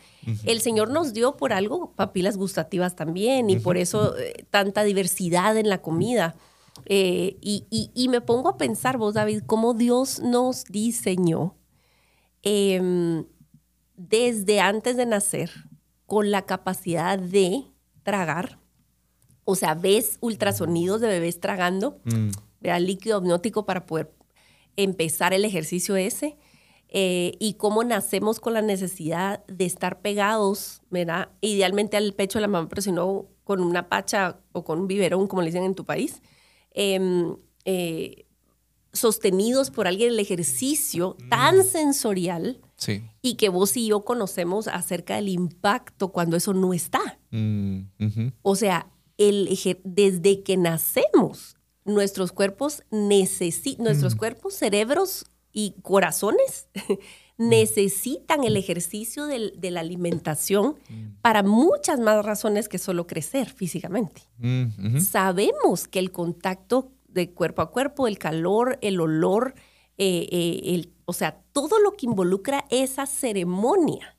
El 0.44 0.60
Señor 0.60 0.90
nos 0.90 1.14
dio 1.14 1.38
por 1.38 1.54
algo 1.54 1.92
papilas 1.92 2.36
gustativas 2.36 2.96
también 2.96 3.48
y 3.48 3.58
por 3.58 3.78
eso 3.78 4.14
eh, 4.18 4.44
tanta 4.50 4.84
diversidad 4.84 5.56
en 5.56 5.70
la 5.70 5.78
comida. 5.78 6.36
Eh, 6.84 7.38
y, 7.40 8.08
me 8.10 8.20
pongo 8.20 8.50
a 8.50 8.58
pensar, 8.58 8.98
vos, 8.98 9.14
David, 9.14 9.44
cómo 9.46 9.72
Dios 9.72 10.20
nos 10.20 10.64
diseñó 10.66 11.56
em, 12.42 13.24
desde 13.96 14.60
antes 14.60 14.98
de 14.98 15.06
nacer 15.06 15.50
con 16.04 16.30
la 16.30 16.42
capacidad 16.42 17.18
de 17.18 17.64
tragar. 18.02 18.58
O 19.44 19.56
sea, 19.56 19.74
ves 19.74 20.18
ultrasonidos 20.20 21.00
de 21.00 21.08
bebés 21.08 21.40
tragando. 21.40 22.02
Mm 22.04 22.32
líquido 22.78 23.18
amniótico 23.18 23.66
para 23.66 23.86
poder 23.86 24.12
empezar 24.76 25.32
el 25.32 25.44
ejercicio 25.44 25.96
ese. 25.96 26.36
Eh, 26.88 27.36
y 27.40 27.54
cómo 27.54 27.82
nacemos 27.82 28.38
con 28.38 28.54
la 28.54 28.62
necesidad 28.62 29.44
de 29.46 29.64
estar 29.64 30.00
pegados, 30.00 30.82
¿verdad? 30.88 31.30
Idealmente 31.40 31.96
al 31.96 32.14
pecho 32.14 32.38
de 32.38 32.42
la 32.42 32.48
mamá, 32.48 32.68
pero 32.68 32.80
si 32.80 32.92
no 32.92 33.26
con 33.42 33.60
una 33.60 33.88
pacha 33.88 34.38
o 34.52 34.64
con 34.64 34.80
un 34.80 34.86
biberón, 34.86 35.26
como 35.26 35.42
le 35.42 35.46
dicen 35.46 35.64
en 35.64 35.74
tu 35.74 35.84
país, 35.84 36.22
em, 36.70 37.36
eh, 37.64 38.26
sostenidos 38.92 39.70
por 39.70 39.86
alguien 39.86 40.10
el 40.10 40.18
ejercicio 40.18 41.16
mm. 41.18 41.28
tan 41.28 41.64
sensorial 41.64 42.60
y 43.22 43.34
que 43.34 43.48
vos 43.48 43.76
y 43.76 43.88
yo 43.88 44.02
conocemos 44.02 44.68
acerca 44.68 45.16
del 45.16 45.28
impacto 45.28 46.12
cuando 46.12 46.36
eso 46.36 46.54
no 46.54 46.72
está. 46.74 47.18
Mm, 47.30 47.82
o 48.42 48.56
sea, 48.56 48.90
el, 49.18 49.48
desde 49.84 50.42
que 50.42 50.56
nacemos 50.56 51.56
nuestros 51.86 52.32
cuerpos 52.32 52.82
necesitan, 52.90 53.84
nuestros 53.84 54.14
mm. 54.14 54.18
cuerpos, 54.18 54.54
cerebros 54.54 55.24
y 55.52 55.74
corazones 55.82 56.68
necesitan 57.38 58.44
el 58.44 58.56
ejercicio 58.56 59.26
de 59.26 59.70
la 59.70 59.80
alimentación 59.80 60.76
mm. 60.88 61.20
para 61.22 61.42
muchas 61.42 62.00
más 62.00 62.24
razones 62.24 62.68
que 62.68 62.78
solo 62.78 63.06
crecer 63.06 63.48
físicamente. 63.48 64.22
Mm, 64.38 65.00
Sabemos 65.00 65.88
que 65.88 65.98
el 65.98 66.10
contacto 66.12 66.92
de 67.08 67.32
cuerpo 67.32 67.62
a 67.62 67.70
cuerpo, 67.70 68.06
el 68.06 68.18
calor, 68.18 68.78
el 68.82 69.00
olor, 69.00 69.54
eh, 69.98 70.28
eh, 70.30 70.60
el, 70.74 70.92
o 71.06 71.12
sea, 71.12 71.42
todo 71.52 71.80
lo 71.80 71.92
que 71.92 72.06
involucra 72.06 72.66
esa 72.70 73.06
ceremonia 73.06 74.16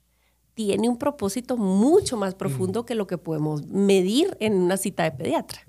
tiene 0.54 0.90
un 0.90 0.98
propósito 0.98 1.56
mucho 1.56 2.18
más 2.18 2.34
profundo 2.34 2.84
que 2.84 2.96
lo 2.96 3.06
que 3.06 3.20
podemos 3.20 3.68
medir 3.68 4.36
en 4.40 4.56
una 4.56 4.78
cita 4.78 5.04
de 5.04 5.12
pediatra. 5.12 5.60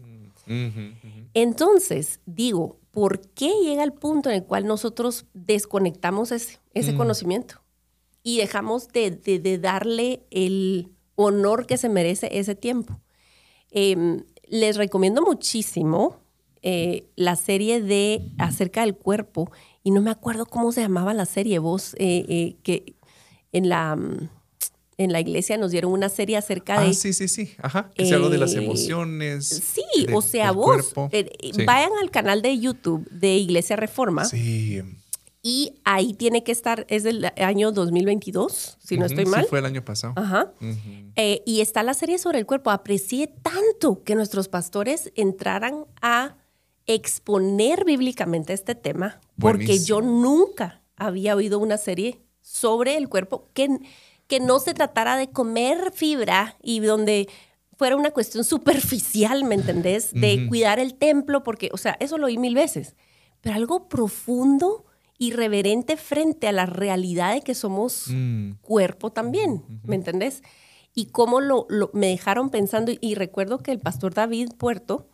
Entonces, 1.41 2.19
digo, 2.27 2.81
¿por 2.91 3.21
qué 3.21 3.53
llega 3.63 3.85
el 3.85 3.93
punto 3.93 4.29
en 4.29 4.35
el 4.35 4.45
cual 4.45 4.67
nosotros 4.67 5.25
desconectamos 5.35 6.33
ese, 6.33 6.59
ese 6.75 6.95
mm. 6.95 6.97
conocimiento 6.97 7.63
y 8.25 8.39
dejamos 8.39 8.89
de, 8.89 9.59
darle 9.63 10.27
el 10.33 10.91
honor 11.15 11.67
que 11.67 11.77
se 11.77 11.89
merece 11.89 12.29
ese 12.33 12.57
tiempo? 12.57 12.99
Em, 13.71 14.25
les 14.49 14.77
recomiendo 14.77 15.23
muchísimo 15.23 16.17
eh, 16.63 17.09
la 17.15 17.37
serie 17.37 17.81
de 17.81 18.33
acerca 18.39 18.81
del 18.81 18.97
cuerpo 18.97 19.49
y 19.85 19.93
no 19.93 20.01
me 20.01 20.11
acuerdo 20.11 20.45
cómo 20.45 20.73
se 20.73 20.81
llamaba 20.81 21.15
la 21.15 21.25
serie, 21.27 21.61
vos, 21.61 21.95
eh, 22.01 22.25
eh, 22.29 22.57
que 22.65 22.97
en 23.53 23.69
la 23.69 23.95
mm, 23.95 24.29
en 24.99 25.13
la 25.13 25.21
iglesia 25.21 25.57
nos 25.57 25.71
dieron 25.71 25.93
una 25.93 26.09
serie 26.09 26.37
acerca 26.37 26.81
de... 26.81 26.89
Ah, 26.89 26.93
sí, 26.93 27.13
sí, 27.13 27.29
sí. 27.29 27.55
Ajá. 27.63 27.91
Que 27.95 28.05
se 28.05 28.15
habla 28.15 28.29
de 28.29 28.39
las 28.39 28.55
eh, 28.55 28.59
emociones. 28.59 29.47
Sí, 29.47 30.07
o 30.13 30.21
sea, 30.21 30.51
vos 30.51 30.93
eh, 31.13 31.31
vayan 31.65 31.93
al 32.03 32.11
canal 32.11 32.43
de 32.43 32.59
YouTube 32.59 33.09
de 33.09 33.37
Iglesia 33.37 33.77
Reforma. 33.77 34.25
Sí. 34.25 34.83
Y 35.41 35.75
ahí 35.85 36.15
tiene 36.15 36.43
que 36.43 36.51
estar, 36.51 36.85
es 36.89 37.05
del 37.05 37.31
año 37.37 37.71
2022, 37.71 38.77
si 38.85 38.99
no 38.99 39.07
estoy 39.07 39.25
mal. 39.25 39.43
Sí, 39.43 39.47
fue 39.49 39.61
el 39.61 39.67
año 39.67 39.85
pasado. 39.85 40.15
Ajá. 40.17 40.53
Eh, 41.15 41.43
y 41.47 41.61
está 41.61 41.85
la 41.85 41.95
serie 41.95 42.19
sobre 42.19 42.41
el 42.41 42.47
cuerpo. 42.47 42.71
Aprecié 42.73 43.29
tanto 43.29 44.03
que 44.03 44.17
nuestros 44.17 44.49
pastores 44.49 45.13
entraran 45.15 45.87
a 46.03 46.37
exponer 46.87 47.85
bíblicamente 47.85 48.53
este 48.53 48.75
tema, 48.75 49.21
porque 49.39 49.79
yo 49.79 50.01
nunca 50.01 50.83
había 50.97 51.37
oído 51.37 51.61
una 51.61 51.77
serie 51.77 52.21
sobre 52.41 52.97
el 52.97 53.09
cuerpo 53.09 53.49
que 53.55 53.69
que 54.29 54.39
no 54.41 54.61
se 54.61 54.75
tratara 54.75 55.17
de 55.17 55.31
comer 55.31 55.91
fibra 55.93 56.57
y 56.63 56.81
donde 56.81 57.29
fuera 57.77 57.97
una 57.97 58.11
cuestión 58.11 58.45
superficial, 58.45 59.45
¿me 59.45 59.55
entendés? 59.55 60.13
De 60.13 60.47
cuidar 60.49 60.79
el 60.79 60.95
templo, 60.95 61.43
porque, 61.43 61.71
o 61.73 61.77
sea, 61.77 61.97
eso 62.01 62.19
lo 62.19 62.27
oí 62.27 62.37
mil 62.37 62.55
veces, 62.55 62.95
pero 63.41 63.57
algo 63.57 63.89
profundo 63.89 64.85
y 65.17 65.33
reverente 65.33 65.97
frente 65.97 66.47
a 66.47 66.53
la 66.53 66.67
realidad 66.67 67.35
de 67.35 67.43
que 67.43 67.55
somos 67.55 68.07
mm. 68.09 68.53
cuerpo 68.61 69.11
también, 69.11 69.65
¿me 69.85 69.97
entendés? 69.97 70.43
Y 70.95 71.07
cómo 71.07 71.41
lo, 71.41 71.67
me 71.93 72.09
dejaron 72.09 72.51
pensando, 72.51 72.93
y 73.01 73.15
recuerdo 73.15 73.59
que 73.59 73.73
el 73.73 73.79
pastor 73.79 74.13
David 74.13 74.51
Puerto 74.59 75.09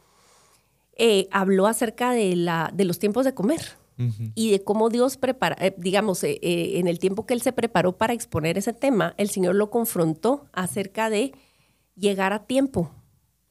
eh, 0.97 1.28
habló 1.30 1.66
acerca 1.66 2.12
de, 2.12 2.35
la, 2.35 2.71
de 2.75 2.85
los 2.85 2.99
tiempos 2.99 3.25
de 3.25 3.35
comer 3.35 3.61
y 3.97 4.51
de 4.51 4.63
cómo 4.63 4.89
Dios 4.91 5.17
prepara, 5.17 5.57
eh, 5.65 5.75
digamos, 5.79 6.25
eh, 6.25 6.39
eh, 6.43 6.79
en 6.79 6.89
el 6.89 6.99
tiempo 6.99 7.27
que 7.27 7.35
él 7.35 7.43
se 7.43 7.53
preparó 7.53 7.97
para 7.97 8.13
exponer 8.13 8.59
ese 8.59 8.73
tema, 8.73 9.15
el 9.19 9.29
Señor 9.29 9.55
lo 9.55 9.71
confrontó 9.71 10.47
acerca 10.53 11.11
de 11.11 11.33
llegar 11.95 12.33
a 12.33 12.47
tiempo 12.47 12.91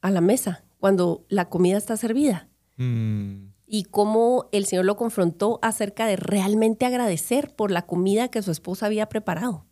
a 0.02 0.12
la 0.12 0.22
mesa 0.22 0.66
cuando 0.80 1.26
la 1.30 1.50
comida 1.50 1.78
está 1.78 1.96
servida. 1.96 2.50
Mm. 2.78 3.54
Y 3.66 3.86
cómo 3.86 4.50
el 4.52 4.66
Señor 4.66 4.86
lo 4.86 4.98
confrontó 4.98 5.60
acerca 5.62 6.06
de 6.06 6.18
realmente 6.18 6.86
agradecer 6.86 7.56
por 7.56 7.72
la 7.72 7.84
comida 7.84 8.28
que 8.28 8.42
su 8.42 8.52
esposa 8.52 8.88
había 8.88 9.08
preparado 9.08 9.66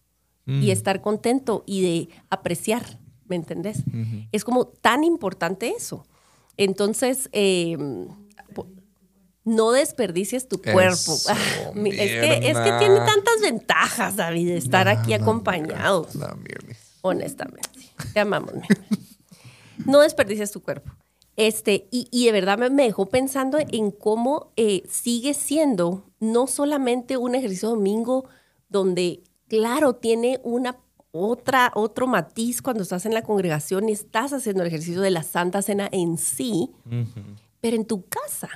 y 0.45 0.51
mm. 0.67 0.69
estar 0.69 1.01
contento 1.01 1.63
y 1.67 1.81
de 1.81 2.09
apreciar, 2.29 2.99
¿me 3.25 3.35
entendés? 3.35 3.83
Es 4.31 4.43
como 4.43 4.65
tan 4.65 5.03
importante 5.03 5.69
eso. 5.69 6.05
Entonces, 6.57 7.29
no 9.43 9.71
desperdicies 9.71 10.47
tu 10.47 10.61
cuerpo. 10.61 11.17
Es, 11.73 11.95
que, 11.95 12.49
es, 12.49 12.57
que, 12.57 12.71
tiene 12.79 12.97
tantas 12.97 13.41
ventajas, 13.41 14.15
David, 14.15 14.51
estar 14.51 14.87
aquí 14.87 15.13
acompañados. 15.13 16.09
honestamente. 17.01 17.69
Te 18.13 18.19
amamos. 18.19 18.53
no 19.85 20.01
desperdicies 20.01 20.51
tu 20.51 20.61
cuerpo. 20.61 20.91
Este, 21.37 21.87
y, 21.91 22.25
de 22.25 22.31
verdad 22.31 22.57
me, 22.69 22.83
dejó 22.83 23.07
pensando 23.07 23.57
en 23.59 23.91
cómo 23.91 24.51
eh, 24.57 24.83
sigue 24.89 25.33
siendo 25.33 26.11
no 26.19 26.45
solamente 26.45 27.17
un 27.17 27.35
ejercicio 27.35 27.69
domingo 27.69 28.25
donde, 28.69 29.23
claro, 29.47 29.95
tiene 29.95 30.39
una 30.43 30.77
otra, 31.11 31.71
otro 31.73 32.05
matiz 32.05 32.61
cuando 32.61 32.83
estás 32.83 33.05
en 33.05 33.13
la 33.13 33.23
congregación 33.23 33.89
y 33.89 33.93
estás 33.93 34.33
haciendo 34.33 34.61
el 34.61 34.67
ejercicio 34.67 35.01
de 35.01 35.11
la 35.11 35.23
Santa 35.23 35.61
Cena 35.61 35.89
en 35.91 36.17
sí, 36.17 36.71
pero 37.59 37.75
en 37.75 37.85
tu 37.85 38.05
casa 38.07 38.49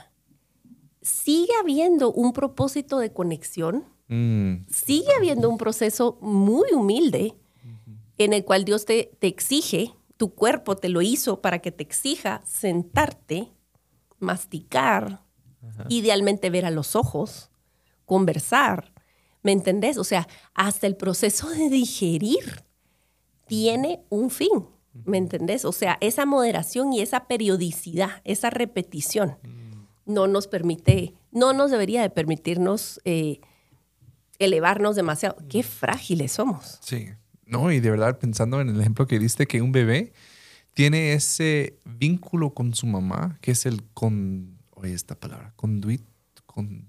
sigue 1.06 1.54
habiendo 1.62 2.12
un 2.12 2.34
propósito 2.34 2.98
de 2.98 3.14
conexión, 3.14 3.86
mm. 4.08 4.66
sigue 4.68 5.14
habiendo 5.16 5.50
un 5.50 5.58
proceso 5.58 6.18
muy 6.20 6.74
humilde 6.74 7.36
en 8.18 8.34
el 8.34 8.44
cual 8.44 8.66
Dios 8.66 8.86
te, 8.86 9.12
te 9.20 9.28
exige, 9.28 9.94
tu 10.18 10.34
cuerpo 10.34 10.76
te 10.76 10.90
lo 10.90 11.02
hizo 11.02 11.42
para 11.42 11.60
que 11.60 11.72
te 11.72 11.84
exija 11.84 12.42
sentarte 12.46 13.52
masticar, 14.20 15.22
idealmente 15.90 16.50
ver 16.50 16.66
a 16.66 16.72
los 16.72 16.96
ojos, 16.96 17.52
conversar. 18.06 18.94
¿Me 19.44 19.52
entendés? 19.52 19.98
O 19.98 20.04
sea, 20.04 20.28
hasta 20.54 20.88
el 20.88 20.96
proceso 20.96 21.50
de 21.50 21.70
digerir 21.70 22.64
tiene 23.46 24.04
un 24.10 24.32
fin. 24.32 24.68
¿Me 25.04 25.18
entendés? 25.18 25.66
O 25.66 25.74
sea, 25.74 25.98
esa 26.00 26.26
moderación 26.26 26.94
y 26.94 27.02
esa 27.02 27.28
periodicidad, 27.28 28.22
esa 28.24 28.50
repetición, 28.50 29.38
no 30.06 30.28
nos 30.28 30.48
permite, 30.48 31.14
no 31.32 31.54
nos 31.54 31.72
debería 31.72 32.02
de 32.02 32.10
permitirnos 32.10 33.02
eh, 33.06 33.42
elevarnos 34.40 34.96
demasiado. 34.96 35.38
Qué 35.50 35.64
frágiles 35.64 36.34
somos. 36.34 36.80
Sí. 36.82 37.10
No, 37.46 37.72
y 37.72 37.80
de 37.80 37.92
verdad, 37.92 38.18
pensando 38.18 38.60
en 38.60 38.70
el 38.70 38.80
ejemplo 38.80 39.06
que 39.08 39.20
diste, 39.20 39.46
que 39.46 39.62
un 39.62 39.72
bebé 39.72 40.14
tiene 40.74 41.14
ese 41.14 41.80
vínculo 41.86 42.54
con 42.54 42.74
su 42.74 42.88
mamá, 42.88 43.38
que 43.42 43.52
es 43.52 43.66
el 43.66 43.84
con, 43.94 44.58
oye, 44.72 44.94
esta 44.94 45.16
palabra, 45.16 45.54
conduit, 45.56 46.02
con, 46.46 46.88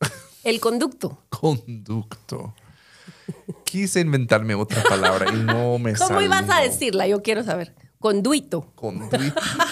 El 0.44 0.60
conducto. 0.60 1.24
Conducto. 1.30 2.54
Quise 3.64 4.00
inventarme 4.00 4.54
otra 4.54 4.82
palabra 4.82 5.32
y 5.32 5.36
no 5.36 5.78
me 5.78 5.94
¿Cómo 5.94 6.20
ibas 6.20 6.48
a 6.48 6.60
decirla? 6.60 7.06
Yo 7.08 7.22
quiero 7.22 7.42
saber. 7.42 7.74
Conduito. 7.98 8.70
Conduito. 8.74 9.16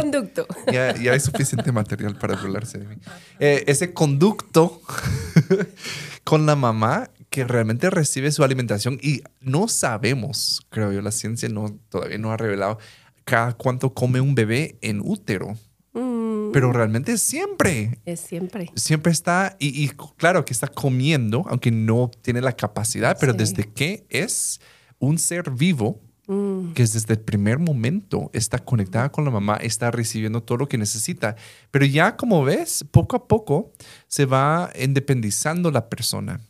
Conducto. 0.00 0.46
Ya, 0.72 0.94
ya, 0.96 1.12
hay 1.12 1.20
suficiente 1.20 1.72
material 1.72 2.16
para 2.18 2.36
burlarse 2.36 2.78
de 2.78 2.86
mí. 2.86 2.96
Eh, 3.38 3.64
ese 3.66 3.92
conducto 3.92 4.80
con 6.24 6.46
la 6.46 6.56
mamá 6.56 7.10
que 7.28 7.44
realmente 7.44 7.90
recibe 7.90 8.30
su 8.32 8.42
alimentación 8.42 8.98
y 9.02 9.22
no 9.40 9.68
sabemos, 9.68 10.60
creo 10.70 10.92
yo, 10.92 11.00
la 11.00 11.12
ciencia 11.12 11.48
no, 11.48 11.78
todavía 11.88 12.18
no 12.18 12.32
ha 12.32 12.36
revelado 12.36 12.78
cada 13.24 13.52
cuánto 13.52 13.94
come 13.94 14.20
un 14.20 14.34
bebé 14.34 14.76
en 14.80 15.00
útero. 15.00 15.56
Mm. 15.92 16.50
Pero 16.52 16.72
realmente 16.72 17.16
siempre. 17.18 18.00
Es 18.04 18.20
siempre. 18.20 18.70
Siempre 18.74 19.12
está, 19.12 19.56
y, 19.60 19.84
y, 19.84 19.88
claro 20.16 20.44
que 20.44 20.52
está 20.52 20.66
comiendo, 20.66 21.44
aunque 21.48 21.70
no 21.70 22.10
tiene 22.22 22.40
la 22.40 22.52
capacidad, 22.52 23.16
pero 23.20 23.32
Sí. 23.32 23.38
desde 23.38 23.72
que 23.72 24.04
es 24.08 24.60
un 24.98 25.18
ser 25.18 25.50
vivo, 25.50 26.00
Mm. 26.32 26.74
que 26.74 26.84
desde 26.84 27.14
el 27.14 27.18
primer 27.18 27.58
momento 27.58 28.30
está 28.32 28.60
conectada 28.60 29.10
con 29.10 29.24
la 29.24 29.32
mamá, 29.32 29.56
está 29.56 29.90
recibiendo 29.90 30.44
todo 30.44 30.58
lo 30.58 30.68
que 30.68 30.78
necesita. 30.78 31.34
Pero 31.72 31.84
ya 31.86 32.16
como 32.16 32.44
ves, 32.44 32.84
poco 32.90 33.16
a 33.16 33.26
poco 33.26 33.72
se 34.06 34.26
va 34.26 34.70
independizando 34.80 35.72
la 35.72 35.88
persona. 35.88 36.40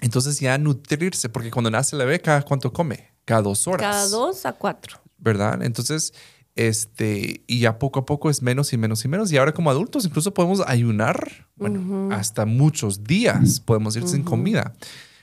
Entonces 0.00 0.40
ya 0.40 0.56
nutrirse, 0.56 1.28
porque 1.28 1.50
cuando 1.50 1.70
nace 1.70 1.96
la 1.96 2.04
bebé, 2.04 2.20
¿cada 2.20 2.40
cuánto 2.42 2.72
come? 2.72 3.10
Cada 3.26 3.42
dos 3.42 3.66
horas. 3.66 3.82
Cada 3.82 4.08
dos 4.08 4.46
a 4.46 4.54
cuatro. 4.54 5.04
¿verdad? 5.18 5.62
Entonces, 5.62 6.12
este, 6.54 7.42
y 7.46 7.60
ya 7.60 7.78
poco 7.78 8.00
a 8.00 8.06
poco 8.06 8.30
es 8.30 8.42
menos 8.42 8.72
y 8.72 8.76
menos 8.76 9.04
y 9.04 9.08
menos. 9.08 9.32
Y 9.32 9.36
ahora 9.36 9.52
como 9.52 9.70
adultos 9.70 10.04
incluso 10.04 10.32
podemos 10.32 10.62
ayunar, 10.66 11.48
bueno, 11.56 12.10
hasta 12.12 12.46
muchos 12.46 13.04
días 13.04 13.60
podemos 13.60 13.96
ir 13.96 14.06
sin 14.06 14.22
comida. 14.22 14.74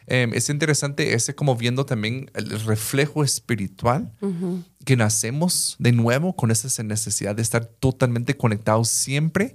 Eh, 0.07 0.27
es 0.33 0.49
interesante 0.49 1.13
ese 1.13 1.35
como 1.35 1.55
viendo 1.55 1.85
también 1.85 2.29
el 2.33 2.59
reflejo 2.61 3.23
espiritual 3.23 4.11
que 4.83 4.95
nacemos 4.95 5.75
de 5.79 5.91
nuevo 5.91 6.35
con 6.35 6.51
esa 6.51 6.83
necesidad 6.83 7.35
de 7.35 7.41
estar 7.41 7.65
totalmente 7.65 8.35
conectados 8.35 8.89
siempre 8.89 9.53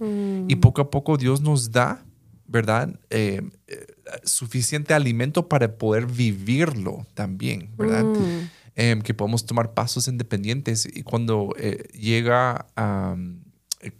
y 0.49 0.57
poco 0.57 0.83
a 0.83 0.91
poco 0.91 1.17
Dios 1.17 1.41
nos 1.41 1.73
da, 1.73 2.05
¿verdad? 2.47 2.99
Eh, 3.11 3.43
eh, 3.67 3.87
suficiente 4.25 4.95
alimento 4.95 5.49
para 5.49 5.76
poder 5.76 6.07
vivirlo 6.07 7.07
también, 7.15 7.71
¿verdad? 7.76 8.05
Mm. 8.05 8.50
Em, 8.79 9.00
que 9.00 9.15
podemos 9.15 9.47
tomar 9.47 9.73
pasos 9.73 10.07
independientes. 10.07 10.87
Y 10.87 11.03
cuando 11.03 11.55
eh, 11.59 11.88
llega 11.95 12.67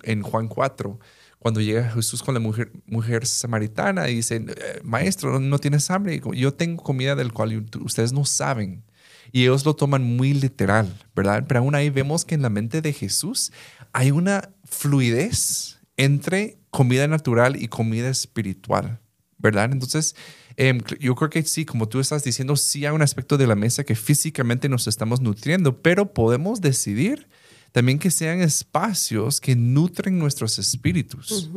en 0.03 0.23
Juan 0.23 0.49
4, 0.49 1.00
cuando 1.47 1.61
llega 1.61 1.89
Jesús 1.93 2.25
con 2.25 2.35
la 2.35 2.41
mujer, 2.41 2.73
mujer 2.87 3.25
samaritana 3.25 4.11
y 4.11 4.17
dice, 4.17 4.45
eh, 4.49 4.80
maestro, 4.82 5.39
no 5.39 5.61
tienes 5.61 5.89
hambre, 5.93 6.21
yo 6.35 6.52
tengo 6.52 6.82
comida 6.82 7.15
del 7.15 7.32
cual 7.32 7.69
ustedes 7.85 8.13
no 8.13 8.25
saben. 8.25 8.82
Y 9.30 9.43
ellos 9.43 9.65
lo 9.65 9.76
toman 9.76 10.02
muy 10.02 10.35
literal, 10.35 10.93
¿verdad? 11.15 11.45
Pero 11.47 11.61
aún 11.61 11.76
ahí 11.76 11.89
vemos 11.89 12.25
que 12.25 12.35
en 12.35 12.43
la 12.43 12.50
mente 12.50 12.82
de 12.82 12.93
Jesús 12.93 13.52
hay 13.93 14.11
una 14.11 14.50
fluidez 14.65 15.78
entre 15.97 16.59
comida 16.71 17.06
natural 17.06 17.63
y 17.63 17.69
comida 17.69 18.09
espiritual, 18.09 18.99
¿verdad? 19.39 19.71
Entonces, 19.71 20.17
eh, 20.56 20.76
yo 20.99 21.15
creo 21.15 21.30
que 21.30 21.45
sí, 21.45 21.65
como 21.65 21.89
tú 21.89 22.00
estás 22.00 22.25
diciendo, 22.25 22.56
sí 22.56 22.87
hay 22.87 22.93
un 22.93 23.02
aspecto 23.02 23.39
de 23.39 23.47
la 23.47 23.54
mesa 23.54 23.85
que 23.85 23.95
físicamente 23.95 24.69
nos 24.69 24.89
estamos 24.89 25.21
nutriendo, 25.21 25.80
pero 25.80 26.13
podemos 26.13 26.61
decidir 26.61 27.28
también 27.76 27.99
que 27.99 28.10
sean 28.10 28.41
espacios 28.41 29.39
que 29.39 29.54
nutren 29.54 30.19
nuestros 30.19 30.58
espíritus, 30.58 31.50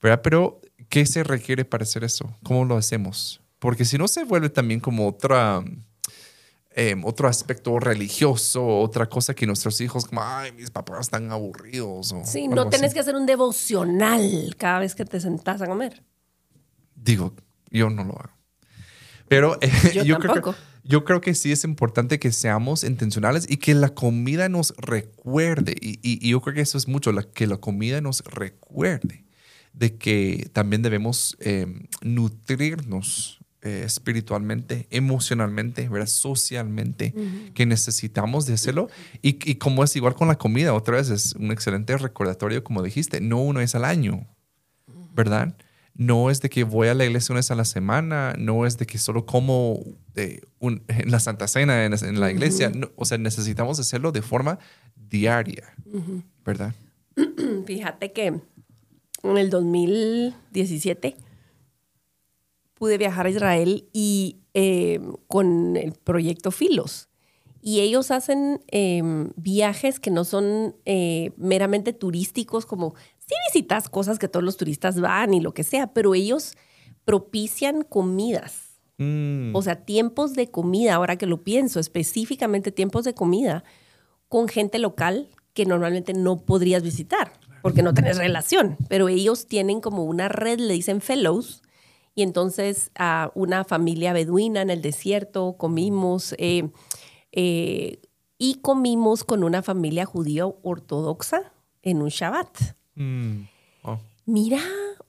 ¿verdad? 0.00 0.20
Pero, 0.22 0.60
¿qué 0.88 1.04
se 1.04 1.24
requiere 1.24 1.64
para 1.64 1.82
hacer 1.82 2.04
eso? 2.04 2.32
¿Cómo 2.44 2.64
lo 2.64 2.76
hacemos? 2.76 3.40
Porque 3.58 3.84
si 3.84 3.98
no 3.98 4.06
se 4.06 4.22
vuelve 4.22 4.48
también 4.48 4.78
como 4.78 5.08
otra, 5.08 5.64
eh, 6.70 6.94
otro 7.02 7.26
aspecto 7.26 7.80
religioso, 7.80 8.64
otra 8.64 9.08
cosa 9.08 9.34
que 9.34 9.44
nuestros 9.44 9.80
hijos, 9.80 10.04
como, 10.04 10.22
ay, 10.22 10.52
mis 10.52 10.70
papás 10.70 11.00
están 11.00 11.32
aburridos. 11.32 12.12
O 12.12 12.24
Sí, 12.24 12.46
no 12.46 12.68
tenés 12.68 12.90
así. 12.90 12.94
que 12.94 13.00
hacer 13.00 13.16
un 13.16 13.26
devocional 13.26 14.54
cada 14.56 14.78
vez 14.78 14.94
que 14.94 15.04
te 15.04 15.18
sentás 15.18 15.62
a 15.62 15.66
comer. 15.66 16.00
Digo, 16.94 17.34
yo 17.72 17.90
no 17.90 18.04
lo 18.04 18.12
hago. 18.12 18.30
Pero 19.26 19.58
eh, 19.60 19.72
Yo 19.92 20.04
yo, 20.04 20.18
creo 20.20 20.32
que, 20.32 20.40
tampoco. 20.40 20.54
Yo 20.88 21.04
creo 21.04 21.20
que 21.20 21.34
sí 21.34 21.52
es 21.52 21.64
importante 21.64 22.18
que 22.18 22.32
seamos 22.32 22.84
intencionales 22.84 23.46
y 23.48 23.56
que 23.56 23.74
la 23.74 23.90
comida 23.90 24.48
nos 24.48 24.74
recuerde. 24.78 25.74
Y, 25.80 25.98
y- 26.02 26.18
y 26.26 26.30
yo 26.30 26.40
creo 26.40 26.54
que 26.54 26.60
eso 26.60 26.78
es 26.78 26.88
mucho, 26.88 27.12
la, 27.12 27.22
que 27.22 27.46
la 27.46 27.56
comida 27.58 28.00
nos 28.00 28.22
recuerde 28.24 29.24
de 29.72 29.96
que 29.96 30.48
también 30.52 30.82
debemos 30.82 31.36
eh, 31.40 31.66
nutrirnos 32.02 33.38
eh, 33.62 33.82
espiritualmente, 33.84 34.86
emocionalmente, 34.90 35.88
¿verdad? 35.88 36.06
socialmente, 36.06 37.12
que 37.54 37.66
necesitamos 37.66 38.46
de 38.46 38.54
hacerlo. 38.54 38.88
Y, 39.22 39.38
y 39.50 39.56
como 39.56 39.82
es 39.82 39.96
igual 39.96 40.14
con 40.14 40.28
la 40.28 40.36
comida, 40.38 40.72
otra 40.72 40.96
vez 40.96 41.10
es 41.10 41.32
un 41.34 41.50
excelente 41.50 41.96
recordatorio, 41.98 42.62
como 42.62 42.82
dijiste, 42.82 43.20
no 43.20 43.42
una 43.42 43.60
vez 43.60 43.74
al 43.74 43.84
año, 43.84 44.26
¿verdad? 45.14 45.56
No 45.98 46.30
es 46.30 46.40
de 46.42 46.50
que 46.50 46.64
voy 46.64 46.88
a 46.88 46.94
la 46.94 47.04
iglesia 47.06 47.32
una 47.32 47.38
vez 47.38 47.50
a 47.50 47.54
la 47.54 47.64
semana, 47.64 48.34
no 48.38 48.66
es 48.66 48.76
de 48.78 48.84
que 48.86 48.98
solo 48.98 49.24
como 49.24 49.80
eh, 50.14 50.42
un- 50.58 50.82
en 50.88 51.10
la 51.10 51.20
Santa 51.20 51.48
Cena 51.48 51.84
en, 51.84 51.92
en 51.94 52.20
la 52.20 52.30
iglesia. 52.30 52.70
No, 52.70 52.90
o 52.96 53.04
sea, 53.04 53.18
necesitamos 53.18 53.78
hacerlo 53.80 54.12
de 54.12 54.22
forma 54.22 54.58
diaria, 54.94 55.74
¿verdad? 56.44 56.74
Fíjate 57.66 58.12
que 58.12 58.26
en 58.26 59.38
el 59.38 59.48
2017 59.50 61.16
pude 62.74 62.98
viajar 62.98 63.26
a 63.26 63.30
Israel 63.30 63.88
y 63.92 64.38
eh, 64.54 65.00
con 65.28 65.76
el 65.76 65.92
proyecto 65.92 66.50
Filos. 66.50 67.08
Y 67.62 67.80
ellos 67.80 68.10
hacen 68.12 68.60
eh, 68.70 69.02
viajes 69.36 69.98
que 69.98 70.10
no 70.10 70.24
son 70.24 70.76
eh, 70.84 71.32
meramente 71.36 71.92
turísticos, 71.92 72.64
como 72.64 72.94
si 73.26 73.34
visitas 73.52 73.88
cosas 73.88 74.18
que 74.18 74.28
todos 74.28 74.44
los 74.44 74.56
turistas 74.56 75.00
van 75.00 75.34
y 75.34 75.40
lo 75.40 75.52
que 75.52 75.64
sea, 75.64 75.92
pero 75.92 76.14
ellos 76.14 76.56
propician 77.04 77.82
comidas. 77.82 78.80
Mm, 78.98 79.54
O 79.54 79.62
sea, 79.62 79.84
tiempos 79.84 80.34
de 80.34 80.50
comida, 80.50 80.94
ahora 80.94 81.16
que 81.16 81.26
lo 81.26 81.42
pienso, 81.42 81.80
específicamente 81.80 82.72
tiempos 82.72 83.04
de 83.04 83.14
comida 83.14 83.64
con 84.28 84.48
gente 84.48 84.78
local 84.78 85.28
que 85.52 85.66
normalmente 85.66 86.14
no 86.14 86.38
podrías 86.44 86.82
visitar 86.82 87.32
porque 87.66 87.82
no 87.82 87.94
tenés 87.94 88.16
relación, 88.18 88.76
pero 88.88 89.08
ellos 89.08 89.48
tienen 89.48 89.80
como 89.80 90.04
una 90.04 90.28
red, 90.28 90.60
le 90.60 90.74
dicen 90.74 91.00
fellows, 91.00 91.62
y 92.14 92.22
entonces 92.22 92.92
a 92.94 93.32
una 93.34 93.64
familia 93.64 94.12
beduina 94.12 94.62
en 94.62 94.70
el 94.70 94.82
desierto 94.82 95.56
comimos 95.58 96.36
eh, 96.38 96.70
eh, 97.32 98.00
y 98.38 98.60
comimos 98.60 99.24
con 99.24 99.42
una 99.42 99.62
familia 99.62 100.06
judía 100.06 100.46
ortodoxa 100.46 101.52
en 101.82 102.02
un 102.02 102.08
Shabbat. 102.08 102.56
Mm, 102.96 103.48
oh, 103.82 103.98
Mira, 104.26 104.60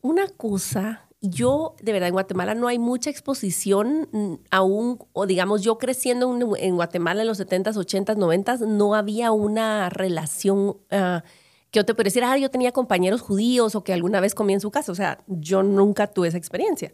una 0.02 0.28
cosa, 0.28 1.08
yo 1.22 1.76
de 1.82 1.92
verdad 1.92 2.10
en 2.10 2.14
Guatemala 2.14 2.54
no 2.54 2.68
hay 2.68 2.78
mucha 2.78 3.10
exposición 3.10 4.08
mm, 4.12 4.34
aún, 4.52 5.00
o 5.14 5.26
digamos 5.26 5.64
yo 5.64 5.78
creciendo 5.78 6.56
en, 6.58 6.76
Guatemala 6.76 7.22
en 7.22 7.28
los 7.28 7.40
70s, 7.40 7.74
80s, 7.74 8.16
90s, 8.16 8.68
no 8.68 8.94
había 8.94 9.32
una 9.32 9.90
relación 9.90 10.78
ah, 10.92 11.24
que 11.72 11.80
yo 11.80 11.86
te 11.86 11.94
pudiera 11.94 12.08
decir, 12.08 12.24
ah, 12.24 12.38
yo 12.38 12.50
tenía 12.50 12.72
compañeros 12.72 13.22
judíos 13.22 13.76
o 13.76 13.84
que 13.84 13.94
alguna 13.94 14.20
vez 14.20 14.36
comí 14.36 14.54
en 14.54 14.62
su 14.62 14.72
casa. 14.72 14.92
O 14.92 14.96
sea, 14.96 15.20
yo 15.28 15.64
nunca 15.64 16.08
tuve 16.08 16.30
esa 16.30 16.38
experiencia. 16.38 16.94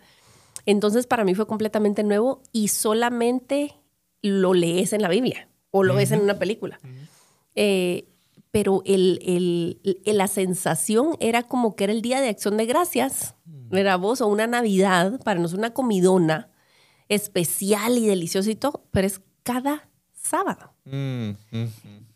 Entonces 0.65 1.07
para 1.07 1.23
mí 1.23 1.35
fue 1.35 1.45
completamente 1.45 2.03
nuevo 2.03 2.41
y 2.51 2.69
solamente 2.69 3.75
lo 4.21 4.53
lees 4.53 4.93
en 4.93 5.01
la 5.01 5.09
Biblia 5.09 5.49
o 5.71 5.83
lo 5.83 5.95
ves 5.95 6.11
en 6.11 6.21
una 6.21 6.39
película. 6.39 6.79
Eh, 7.55 8.07
pero 8.53 8.83
el, 8.85 9.19
el- 9.25 9.99
el- 10.05 10.17
la 10.17 10.27
sensación 10.27 11.17
era 11.19 11.41
como 11.41 11.75
que 11.75 11.85
era 11.85 11.93
el 11.93 12.03
Día 12.03 12.21
de 12.21 12.29
Acción 12.29 12.55
de 12.55 12.67
Gracias, 12.67 13.33
era 13.71 13.95
vos, 13.97 14.21
o 14.21 14.27
una 14.27 14.45
Navidad, 14.45 15.19
para 15.23 15.39
nosotros 15.39 15.57
una 15.57 15.73
comidona 15.73 16.51
especial 17.09 17.97
y 17.97 18.05
deliciosa 18.05 18.51
y 18.51 18.55
todo, 18.55 18.85
pero 18.91 19.07
es 19.07 19.21
cada 19.41 19.89
sábado. 20.13 20.73
mm, 20.85 21.29
mm, 21.51 21.67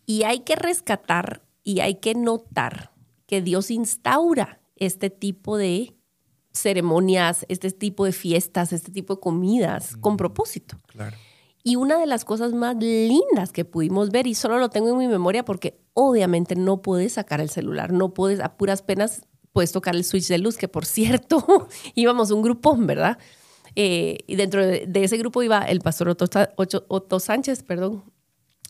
Y 0.06 0.24
hay 0.24 0.42
que 0.42 0.56
rescatar 0.56 1.42
Y 1.64 1.82
hay 1.82 1.96
que 1.96 2.14
notar 2.16 2.92
que 3.26 3.42
Dios 3.42 3.72
instaura 3.72 4.62
este 4.78 5.10
tipo 5.10 5.58
de 5.58 5.96
ceremonias, 6.54 7.46
este 7.50 7.72
tipo 7.72 8.06
de 8.06 8.14
fiestas, 8.14 8.72
este 8.72 8.92
tipo 8.92 9.16
de 9.16 9.20
comidas 9.20 9.98
con 9.98 10.16
propósito. 10.16 10.78
Claro. 10.88 11.18
Y 11.64 11.76
una 11.76 12.00
de 12.00 12.06
las 12.06 12.24
cosas 12.24 12.54
más 12.54 12.78
lindas 12.78 13.52
que 13.52 13.66
pudimos 13.66 14.12
ver, 14.12 14.28
y 14.28 14.34
solo 14.34 14.58
lo 14.60 14.70
tengo 14.70 14.90
en 14.92 14.98
mi 14.98 15.08
memoria 15.10 15.44
porque 15.44 15.78
obviamente 16.00 16.56
no 16.56 16.84
puedes 16.84 17.14
sacar 17.14 17.42
el 17.42 17.50
celular, 17.50 17.92
no 17.92 18.14
puedes, 18.14 18.40
a 18.40 18.56
puras 18.56 18.84
penas 18.84 19.26
puedes 19.52 19.72
tocar 19.72 19.96
el 19.96 20.04
switch 20.04 20.28
de 20.28 20.38
luz, 20.38 20.56
que 20.56 20.68
por 20.68 20.86
cierto, 20.86 21.68
íbamos 21.96 22.30
un 22.30 22.44
grupón, 22.44 22.86
¿verdad? 22.86 23.18
Eh, 23.76 24.20
y 24.28 24.36
dentro 24.36 24.64
de, 24.64 24.88
ese 24.94 25.18
grupo 25.18 25.42
iba 25.42 25.62
el 25.62 25.82
pastor 25.82 26.10
Otto, 26.10 26.28
Otto, 26.88 27.20
Sánchez, 27.20 27.64
perdón, 27.64 28.04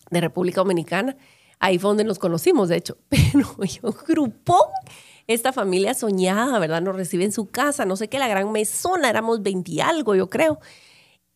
de 0.09 0.21
República 0.21 0.61
Dominicana. 0.61 1.17
Ahí 1.59 1.77
fue 1.79 1.89
donde 1.89 2.05
nos 2.05 2.17
conocimos, 2.17 2.69
de 2.69 2.77
hecho. 2.77 2.97
Pero 3.09 3.57
yo, 3.61 3.93
grupón, 4.07 4.69
esta 5.27 5.51
familia 5.51 5.93
soñada, 5.95 6.59
¿verdad? 6.59 6.81
Nos 6.81 6.95
recibe 6.95 7.25
en 7.25 7.33
su 7.33 7.47
casa, 7.47 7.83
no 7.83 7.97
sé 7.97 8.07
qué, 8.07 8.19
la 8.19 8.29
gran 8.29 8.49
mesona, 8.53 9.09
éramos 9.09 9.43
20 9.43 9.81
algo, 9.81 10.15
yo 10.15 10.29
creo. 10.29 10.59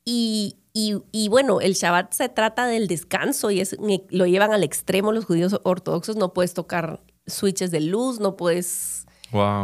Y, 0.05 0.60
y, 0.73 1.27
bueno, 1.27 1.59
el 1.59 1.73
Shabbat 1.73 2.13
se 2.13 2.29
trata 2.29 2.65
del 2.65 2.87
descanso 2.87 3.51
y 3.51 3.59
es, 3.59 3.75
lo 4.09 4.25
llevan 4.25 4.53
al 4.53 4.63
extremo 4.63 5.11
los 5.11 5.25
judíos 5.25 5.59
ortodoxos. 5.63 6.15
No 6.15 6.33
puedes 6.33 6.53
tocar 6.53 7.01
switches 7.27 7.71
de 7.71 7.81
luz, 7.81 8.19
no 8.19 8.37
puedes 8.37 9.05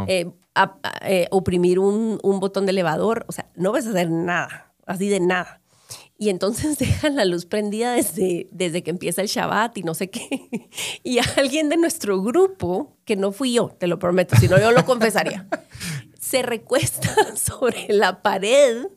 eh, 0.06 0.30
eh, 1.02 1.26
oprimir 1.30 1.78
un, 1.78 2.18
un, 2.22 2.40
botón 2.40 2.66
de 2.66 2.72
elevador. 2.72 3.24
O 3.28 3.32
sea, 3.32 3.48
no 3.54 3.72
vas 3.72 3.86
a 3.86 3.90
hacer 3.90 4.10
nada, 4.10 4.74
así 4.86 5.08
de 5.08 5.20
nada. 5.20 5.62
Y 6.18 6.30
entonces 6.30 6.78
dejan 6.78 7.16
la 7.16 7.24
luz 7.24 7.46
prendida 7.46 7.92
desde, 7.92 8.48
desde 8.50 8.82
que 8.82 8.90
empieza 8.90 9.22
el 9.22 9.28
Shabbat 9.28 9.78
y 9.78 9.82
no 9.82 9.94
sé 9.94 10.10
qué. 10.10 10.50
Y 11.04 11.20
alguien 11.36 11.70
de 11.70 11.76
nuestro 11.76 12.20
grupo, 12.20 12.96
que 13.04 13.16
no 13.16 13.32
fui 13.32 13.54
yo, 13.54 13.68
te 13.78 13.86
lo 13.86 13.98
prometo, 13.98 14.36
si 14.36 14.48
no 14.48 14.58
yo 14.58 14.72
lo 14.72 14.84
confesaría, 14.84 15.48
se 16.20 16.42
recuesta 16.42 17.34
sobre 17.36 17.86
la 17.88 18.20
pared 18.20 18.88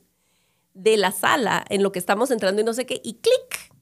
de 0.73 0.97
la 0.97 1.11
sala 1.11 1.65
en 1.69 1.83
lo 1.83 1.91
que 1.91 1.99
estamos 1.99 2.31
entrando 2.31 2.61
y 2.61 2.65
no 2.65 2.73
sé 2.73 2.85
qué, 2.85 3.01
y 3.03 3.15
clic, 3.15 3.73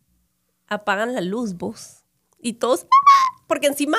apagan 0.68 1.14
la 1.14 1.22
luz 1.22 1.56
vos. 1.56 2.04
Y 2.42 2.54
todos, 2.54 2.88
porque 3.48 3.68
encima 3.68 3.98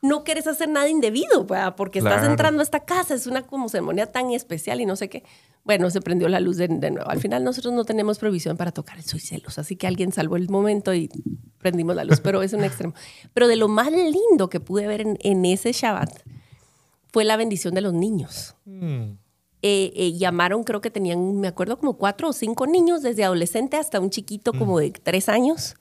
no 0.00 0.24
quieres 0.24 0.46
hacer 0.48 0.68
nada 0.68 0.88
indebido, 0.88 1.46
porque 1.76 2.00
estás 2.00 2.26
entrando 2.26 2.60
a 2.60 2.64
esta 2.64 2.80
casa, 2.80 3.14
es 3.14 3.26
una 3.26 3.42
como 3.42 3.68
ceremonia 3.68 4.10
tan 4.10 4.30
especial 4.30 4.80
y 4.80 4.86
no 4.86 4.96
sé 4.96 5.08
qué. 5.08 5.22
Bueno, 5.64 5.90
se 5.90 6.00
prendió 6.00 6.28
la 6.28 6.40
luz 6.40 6.56
de, 6.56 6.68
nuevo. 6.68 7.08
Al 7.08 7.20
final 7.20 7.44
nosotros 7.44 7.72
no 7.72 7.84
tenemos 7.84 8.18
provisión 8.18 8.56
para 8.56 8.72
tocar 8.72 8.98
el 8.98 9.04
celos, 9.04 9.58
así 9.58 9.76
que 9.76 9.86
alguien 9.86 10.10
salvó 10.10 10.36
el 10.36 10.48
momento 10.48 10.92
y 10.92 11.08
prendimos 11.58 11.94
la 11.94 12.02
luz, 12.02 12.20
pero 12.20 12.42
es 12.42 12.52
un 12.52 12.64
extremo. 12.64 12.94
Pero 13.32 13.46
de 13.46 13.54
lo 13.54 13.68
más 13.68 13.92
lindo 13.92 14.50
que 14.50 14.58
pude 14.58 14.88
ver 14.88 15.02
en, 15.20 15.44
ese 15.44 15.70
Shabbat 15.70 16.10
fue 17.12 17.24
la 17.24 17.36
bendición 17.36 17.74
de 17.74 17.82
los 17.82 17.92
niños. 17.92 18.56
Mm. 18.64 19.12
Eh, 19.62 19.92
eh, 19.94 20.12
llamaron, 20.18 20.64
creo 20.64 20.80
que 20.80 20.90
tenían, 20.90 21.40
me 21.40 21.46
acuerdo, 21.46 21.78
como 21.78 21.94
cuatro 21.94 22.28
o 22.28 22.32
cinco 22.32 22.66
niños, 22.66 23.02
desde 23.02 23.24
adolescente 23.24 23.76
hasta 23.76 24.00
un 24.00 24.10
chiquito 24.10 24.52
como 24.52 24.80
de 24.80 24.90
tres 24.90 25.28
años. 25.28 25.76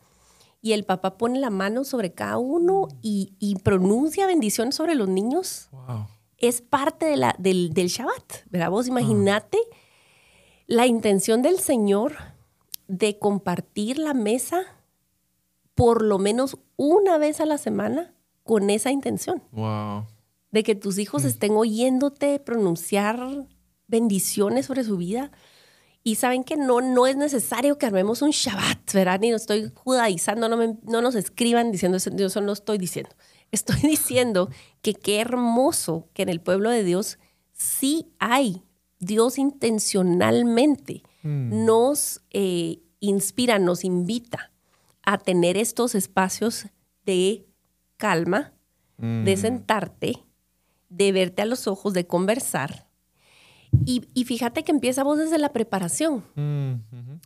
Y 0.61 0.73
el 0.73 0.83
papá 0.83 1.17
pone 1.17 1.39
la 1.39 1.49
mano 1.49 1.83
sobre 1.83 2.13
cada 2.13 2.37
uno 2.37 2.87
y, 3.01 3.57
pronuncia 3.63 4.27
bendiciones 4.27 4.75
sobre 4.75 4.93
los 4.93 5.09
niños. 5.09 5.69
Es 6.37 6.61
parte 6.61 7.07
de 7.07 7.17
la, 7.17 7.35
del, 7.39 7.73
del 7.73 7.87
Shabbat, 7.87 8.45
¿verdad? 8.51 8.69
Vos 8.69 8.87
imaginate 8.87 9.57
la 10.67 10.85
intención 10.85 11.41
del 11.41 11.59
Señor 11.59 12.13
de 12.87 13.17
compartir 13.17 13.97
la 13.97 14.13
mesa 14.13 14.63
por 15.73 16.03
lo 16.03 16.19
menos 16.19 16.57
una 16.75 17.17
vez 17.17 17.41
a 17.41 17.45
la 17.45 17.57
semana 17.57 18.13
con 18.43 18.69
esa 18.69 18.91
intención. 18.91 19.41
De 20.51 20.63
que 20.63 20.75
tus 20.75 20.99
hijos 20.99 21.23
mm. 21.23 21.27
estén 21.27 21.51
oyéndote 21.53 22.39
pronunciar 22.39 23.47
bendiciones 23.91 24.65
sobre 24.65 24.83
su 24.83 24.97
vida. 24.97 25.31
Y 26.03 26.15
saben 26.15 26.43
que 26.43 26.57
no, 26.57 26.81
no 26.81 27.05
es 27.05 27.15
necesario 27.15 27.77
que 27.77 27.85
armemos 27.85 28.23
un 28.23 28.31
Shabbat, 28.31 28.91
¿verdad? 28.93 29.19
Ni 29.19 29.29
no 29.29 29.35
estoy 29.35 29.71
judaizando, 29.75 30.49
no, 30.49 30.79
no 30.81 31.01
nos 31.01 31.13
escriban 31.13 31.71
diciendo 31.71 31.97
eso, 31.97 32.09
yo 32.15 32.25
eso 32.25 32.41
no 32.41 32.53
estoy 32.53 32.79
diciendo. 32.79 33.15
Estoy 33.51 33.81
diciendo 33.81 34.49
que 34.81 34.93
qué 34.93 35.19
hermoso 35.19 36.07
que 36.13 36.23
en 36.23 36.29
el 36.29 36.39
pueblo 36.39 36.69
de 36.69 36.85
Dios 36.85 37.19
sí 37.51 38.07
hay. 38.17 38.63
Dios 38.99 39.37
intencionalmente 39.37 41.03
mm. 41.23 41.65
nos 41.65 42.21
eh, 42.29 42.79
inspira, 43.01 43.59
nos 43.59 43.83
invita 43.83 44.53
a 45.03 45.17
tener 45.17 45.57
estos 45.57 45.95
espacios 45.95 46.67
de 47.05 47.45
calma, 47.97 48.53
de 48.97 49.35
mm. 49.35 49.39
sentarte, 49.39 50.23
de 50.89 51.11
verte 51.11 51.41
a 51.41 51.45
los 51.45 51.67
ojos, 51.67 51.93
de 51.93 52.07
conversar 52.07 52.90
y, 53.85 54.25
fíjate 54.25 54.63
que 54.63 54.71
empieza 54.71 55.03
vos 55.03 55.17
desde 55.17 55.37
la 55.37 55.53
preparación, 55.53 56.23
mm, 56.35 56.73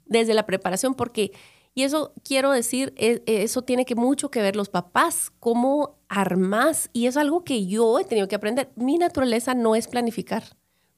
desde 0.05 0.33
la 0.33 0.45
preparación, 0.45 0.93
porque, 0.93 1.31
y 1.73 1.83
eso 1.83 2.13
quiero 2.23 2.51
decir, 2.51 2.93
e, 2.97 3.23
e, 3.25 3.43
eso 3.43 3.63
tiene 3.63 3.85
que 3.85 3.95
mucho 3.95 4.29
que 4.29 4.41
ver 4.41 4.55
los 4.55 4.69
papás, 4.69 5.31
cómo 5.39 5.97
armas, 6.07 6.89
y 6.93 7.07
es 7.07 7.17
algo 7.17 7.43
que 7.43 7.65
yo 7.65 7.99
he 7.99 8.05
tenido 8.05 8.27
que 8.27 8.35
aprender. 8.35 8.69
Mi 8.75 8.97
naturaleza 8.97 9.53
no 9.53 9.75
es 9.75 9.87
planificar. 9.87 10.43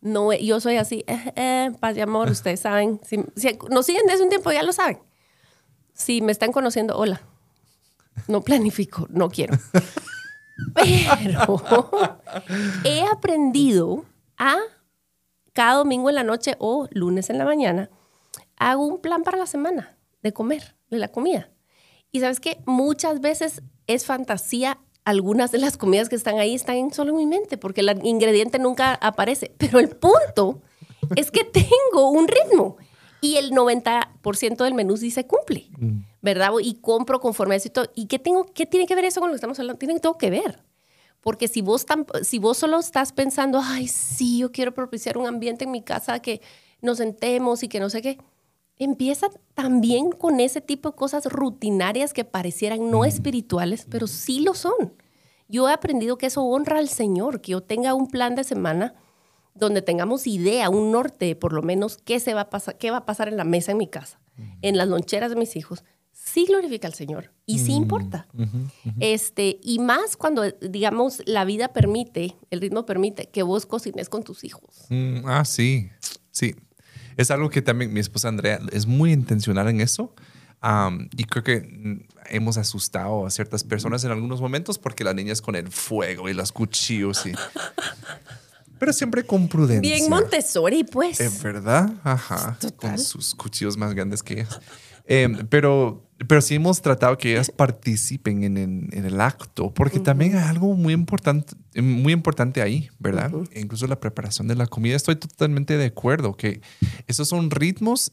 No, 0.01 0.31
yo 0.33 0.59
soy 0.59 0.77
así, 0.77 1.03
eh, 1.07 1.33
eh, 1.35 1.71
paz 1.79 1.97
y 1.97 2.01
amor, 2.01 2.29
ustedes 2.29 2.59
saben. 2.59 2.99
Si, 3.03 3.17
si 3.35 3.57
nos 3.71 3.85
siguen 3.85 4.05
desde 4.05 4.23
un 4.23 4.29
tiempo, 4.29 4.51
ya 4.51 4.63
lo 4.63 4.73
saben. 4.73 4.99
Si 5.93 6.21
me 6.21 6.31
están 6.31 6.51
conociendo, 6.51 6.95
hola. 6.97 7.21
No 8.27 8.41
planifico, 8.41 9.07
no 9.09 9.29
quiero. 9.29 9.57
Pero 10.73 11.61
he 12.83 13.01
aprendido 13.01 14.05
a 14.37 14.57
cada 15.57 15.77
domingo 15.77 16.07
en 16.09 16.13
la 16.13 16.23
noche 16.23 16.55
o 16.59 16.87
lunes 16.91 17.31
en 17.31 17.39
la 17.39 17.43
mañana, 17.43 17.89
hago 18.57 18.85
un 18.85 19.01
plan 19.01 19.23
para 19.23 19.39
la 19.39 19.47
semana 19.47 19.97
de 20.21 20.31
comer, 20.31 20.75
de 20.91 20.99
la 20.99 21.07
comida. 21.07 21.49
Y 22.11 22.19
sabes 22.19 22.39
que 22.39 22.59
muchas 22.67 23.21
veces 23.21 23.63
es 23.87 24.05
fantasía. 24.05 24.77
Algunas 25.03 25.51
de 25.51 25.57
las 25.57 25.75
comidas 25.75 26.09
que 26.09 26.15
están 26.15 26.37
ahí 26.37 26.53
están 26.53 26.93
solo 26.93 27.09
en 27.09 27.17
mi 27.17 27.25
mente 27.25 27.57
porque 27.57 27.81
el 27.81 28.05
ingrediente 28.05 28.59
nunca 28.59 28.93
aparece. 29.01 29.51
Pero 29.57 29.79
el 29.79 29.89
punto 29.89 30.61
es 31.15 31.31
que 31.31 31.43
tengo 31.43 32.11
un 32.11 32.27
ritmo 32.27 32.77
y 33.19 33.37
el 33.37 33.49
90% 33.49 34.57
del 34.57 34.75
menú 34.75 34.95
sí 34.95 35.09
se 35.09 35.25
cumple, 35.25 35.71
mm. 35.79 36.01
¿verdad? 36.21 36.51
Y 36.61 36.75
compro 36.75 37.19
conforme 37.19 37.55
a 37.55 37.57
eso. 37.57 37.71
¿Y 37.95 38.05
qué, 38.05 38.19
tengo, 38.19 38.45
qué 38.53 38.67
tiene 38.67 38.85
que 38.85 38.93
ver 38.93 39.05
eso 39.05 39.21
con 39.21 39.29
lo 39.29 39.33
que 39.33 39.37
estamos 39.37 39.57
hablando? 39.57 39.79
Tiene 39.79 39.99
todo 39.99 40.19
que 40.19 40.29
ver. 40.29 40.61
Porque 41.27 41.49
si 41.49 41.61
vos, 41.61 41.85
si 42.21 42.39
vos 42.39 42.57
solo 42.57 42.79
estás 42.79 43.11
pensando, 43.11 43.59
ay, 43.61 43.89
sí, 43.89 44.37
yo 44.37 44.53
quiero 44.53 44.73
propiciar 44.73 45.17
un 45.17 45.27
ambiente 45.27 45.65
en 45.65 45.71
mi 45.71 45.81
casa 45.81 46.21
que 46.21 46.39
nos 46.81 46.99
sentemos 46.99 47.63
y 47.63 47.67
que 47.67 47.81
no 47.81 47.89
sé 47.89 48.01
qué, 48.01 48.17
empieza 48.77 49.27
también 49.53 50.13
con 50.13 50.39
ese 50.39 50.61
tipo 50.61 50.91
de 50.91 50.95
cosas 50.95 51.25
rutinarias 51.25 52.13
que 52.13 52.23
parecieran 52.23 52.89
no 52.89 53.03
espirituales, 53.03 53.85
pero 53.91 54.07
sí 54.07 54.39
lo 54.39 54.53
son. 54.53 54.93
Yo 55.49 55.67
he 55.67 55.73
aprendido 55.73 56.17
que 56.17 56.27
eso 56.27 56.45
honra 56.45 56.77
al 56.77 56.87
Señor, 56.87 57.41
que 57.41 57.51
yo 57.51 57.61
tenga 57.61 57.93
un 57.93 58.07
plan 58.07 58.35
de 58.35 58.45
semana 58.45 58.95
donde 59.53 59.81
tengamos 59.81 60.27
idea, 60.27 60.69
un 60.69 60.93
norte, 60.93 61.35
por 61.35 61.51
lo 61.51 61.61
menos, 61.61 61.97
qué, 61.97 62.21
se 62.21 62.35
va 62.35 62.41
a 62.43 62.49
pasar, 62.49 62.77
qué 62.77 62.89
va 62.89 62.99
a 62.99 63.05
pasar 63.05 63.27
en 63.27 63.35
la 63.35 63.43
mesa 63.43 63.73
en 63.73 63.79
mi 63.79 63.87
casa, 63.87 64.21
en 64.61 64.77
las 64.77 64.87
loncheras 64.87 65.31
de 65.31 65.35
mis 65.35 65.57
hijos, 65.57 65.83
sí 66.33 66.45
glorifica 66.45 66.87
al 66.87 66.93
Señor 66.93 67.31
y 67.45 67.59
sí 67.59 67.71
mm, 67.71 67.83
importa. 67.83 68.27
Este, 68.99 69.59
y 69.63 69.79
más 69.79 70.17
cuando, 70.17 70.43
digamos, 70.61 71.21
la 71.25 71.45
vida 71.45 71.73
permite, 71.73 72.35
el 72.51 72.61
ritmo 72.61 72.85
permite 72.85 73.29
que 73.29 73.43
vos 73.43 73.65
cocines 73.65 74.09
con 74.09 74.23
tus 74.23 74.43
hijos. 74.43 74.85
Mm, 74.89 75.25
ah, 75.25 75.45
sí, 75.45 75.89
sí. 76.31 76.55
Es 77.15 77.31
algo 77.31 77.49
que 77.49 77.61
también 77.61 77.93
mi 77.93 77.99
esposa 77.99 78.27
Andrea 78.27 78.59
es 78.71 78.85
muy 78.85 79.11
intencional 79.11 79.67
en 79.69 79.81
eso. 79.81 80.13
y 81.15 81.23
creo 81.25 81.43
que 81.43 82.05
hemos 82.29 82.57
asustado 82.57 83.25
a 83.25 83.31
ciertas 83.31 83.63
personas 83.63 84.03
en 84.03 84.11
algunos 84.11 84.41
momentos 84.41 84.77
porque 84.77 85.03
las 85.03 85.15
niñas 85.15 85.41
con 85.41 85.55
el 85.55 85.71
fuego 85.71 86.29
y 86.29 86.33
los 86.33 86.51
cuchillos 86.51 87.25
y... 87.25 87.31
Pero 88.79 88.93
siempre 88.93 89.25
con 89.25 89.47
prudencia. 89.47 89.81
Bien 89.81 90.07
Montessori, 90.07 90.83
pues. 90.83 91.19
Es 91.19 91.41
verdad, 91.41 91.91
ajá. 92.03 92.59
Con 92.75 92.99
sus 92.99 93.33
cuchillos 93.33 93.75
más 93.75 93.95
grandes 93.95 94.21
que 94.21 94.35
ellas. 94.35 94.59
Em, 95.07 95.47
pero, 95.47 96.06
pero 96.25 96.41
sí 96.41 96.55
hemos 96.55 96.81
tratado 96.81 97.17
que 97.17 97.33
ellas 97.33 97.51
participen 97.51 98.43
en, 98.43 98.57
en, 98.57 99.05
el 99.05 99.21
acto, 99.21 99.71
porque 99.71 99.99
también 99.99 100.35
hay 100.35 100.45
algo 100.45 100.73
muy 100.73 100.93
importante, 100.93 101.53
muy 101.79 102.11
importante 102.11 102.61
ahí, 102.61 102.89
¿verdad? 102.97 103.31
Incluso 103.55 103.85
la 103.85 103.99
preparación 103.99 104.47
de 104.47 104.55
la 104.55 104.65
comida. 104.65 104.95
Estoy 104.95 105.15
totalmente 105.15 105.77
de 105.77 105.85
acuerdo 105.85 106.35
que 106.35 106.61
esos 107.05 107.27
son 107.27 107.51
ritmos 107.51 108.09